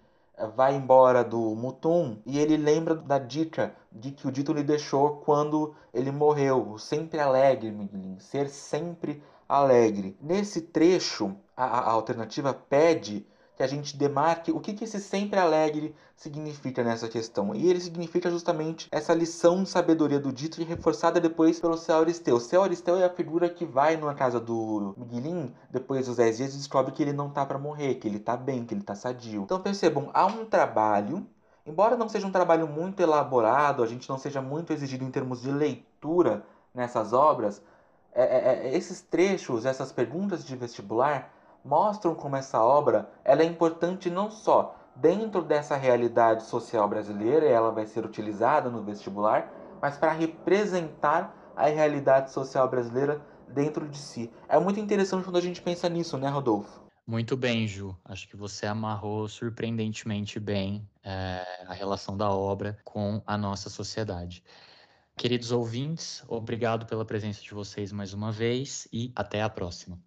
vai 0.54 0.74
embora 0.74 1.24
do 1.24 1.38
Mutum 1.54 2.18
e 2.26 2.38
ele 2.38 2.56
lembra 2.56 2.94
da 2.94 3.18
dica 3.18 3.74
de 3.90 4.10
que 4.10 4.28
o 4.28 4.32
dito 4.32 4.52
lhe 4.52 4.62
deixou 4.62 5.16
quando 5.18 5.74
ele 5.94 6.10
morreu, 6.10 6.76
sempre 6.78 7.18
alegre, 7.18 7.70
Miguelin, 7.70 8.18
ser 8.18 8.48
sempre 8.48 9.22
alegre. 9.48 10.16
Nesse 10.20 10.60
trecho, 10.60 11.34
a, 11.56 11.64
a 11.64 11.90
alternativa 11.90 12.52
pede 12.52 13.26
que 13.56 13.62
a 13.62 13.66
gente 13.66 13.96
demarque 13.96 14.52
o 14.52 14.60
que, 14.60 14.74
que 14.74 14.84
esse 14.84 15.00
sempre 15.00 15.38
alegre 15.38 15.94
significa 16.14 16.84
nessa 16.84 17.08
questão. 17.08 17.54
E 17.54 17.68
ele 17.68 17.80
significa 17.80 18.30
justamente 18.30 18.86
essa 18.92 19.14
lição 19.14 19.62
de 19.62 19.70
sabedoria 19.70 20.20
do 20.20 20.30
dito 20.30 20.60
e 20.60 20.64
reforçada 20.64 21.18
depois 21.18 21.58
pelo 21.58 21.76
Céu 21.78 22.00
Aristeu. 22.00 22.38
Céu 22.38 22.62
Aristeu 22.62 22.96
é 22.96 23.04
a 23.04 23.10
figura 23.10 23.48
que 23.48 23.64
vai 23.64 23.96
na 23.96 24.14
casa 24.14 24.38
do 24.38 24.94
Miguelin 24.98 25.54
depois 25.70 26.06
dos 26.06 26.16
10 26.16 26.36
dias 26.36 26.54
e 26.54 26.58
descobre 26.58 26.92
que 26.92 27.02
ele 27.02 27.14
não 27.14 27.30
tá 27.30 27.46
para 27.46 27.58
morrer, 27.58 27.94
que 27.94 28.06
ele 28.06 28.18
tá 28.18 28.36
bem, 28.36 28.64
que 28.64 28.74
ele 28.74 28.82
tá 28.82 28.94
sadio. 28.94 29.42
Então 29.42 29.60
percebam, 29.60 30.10
há 30.12 30.26
um 30.26 30.44
trabalho 30.44 31.26
Embora 31.66 31.96
não 31.96 32.08
seja 32.08 32.26
um 32.28 32.30
trabalho 32.30 32.68
muito 32.68 33.00
elaborado, 33.00 33.82
a 33.82 33.86
gente 33.86 34.08
não 34.08 34.16
seja 34.16 34.40
muito 34.40 34.72
exigido 34.72 35.04
em 35.04 35.10
termos 35.10 35.42
de 35.42 35.50
leitura 35.50 36.44
nessas 36.72 37.12
obras, 37.12 37.60
é, 38.12 38.22
é, 38.22 38.68
é 38.68 38.76
esses 38.76 39.00
trechos, 39.00 39.66
essas 39.66 39.90
perguntas 39.90 40.44
de 40.44 40.54
vestibular, 40.54 41.34
mostram 41.66 42.14
como 42.14 42.36
essa 42.36 42.62
obra 42.62 43.10
ela 43.24 43.42
é 43.42 43.44
importante 43.44 44.08
não 44.08 44.30
só 44.30 44.76
dentro 44.94 45.42
dessa 45.42 45.76
realidade 45.76 46.44
social 46.44 46.88
brasileira, 46.88 47.44
e 47.44 47.52
ela 47.52 47.70
vai 47.70 47.86
ser 47.86 48.04
utilizada 48.04 48.70
no 48.70 48.82
vestibular, 48.82 49.52
mas 49.80 49.98
para 49.98 50.12
representar 50.12 51.36
a 51.54 51.66
realidade 51.66 52.30
social 52.30 52.68
brasileira 52.68 53.20
dentro 53.48 53.86
de 53.88 53.98
si. 53.98 54.30
É 54.48 54.58
muito 54.58 54.80
interessante 54.80 55.24
quando 55.24 55.36
a 55.36 55.42
gente 55.42 55.60
pensa 55.60 55.88
nisso, 55.88 56.16
né, 56.16 56.28
Rodolfo? 56.28 56.86
Muito 57.06 57.36
bem, 57.36 57.68
Ju. 57.68 57.96
Acho 58.04 58.26
que 58.28 58.36
você 58.36 58.66
amarrou 58.66 59.28
surpreendentemente 59.28 60.40
bem 60.40 60.88
é, 61.04 61.64
a 61.68 61.72
relação 61.72 62.16
da 62.16 62.30
obra 62.30 62.78
com 62.84 63.22
a 63.26 63.38
nossa 63.38 63.70
sociedade. 63.70 64.42
Queridos 65.16 65.52
ouvintes, 65.52 66.24
obrigado 66.28 66.84
pela 66.84 67.04
presença 67.04 67.40
de 67.40 67.54
vocês 67.54 67.92
mais 67.92 68.12
uma 68.12 68.32
vez 68.32 68.88
e 68.92 69.12
até 69.14 69.40
a 69.40 69.48
próxima. 69.48 69.98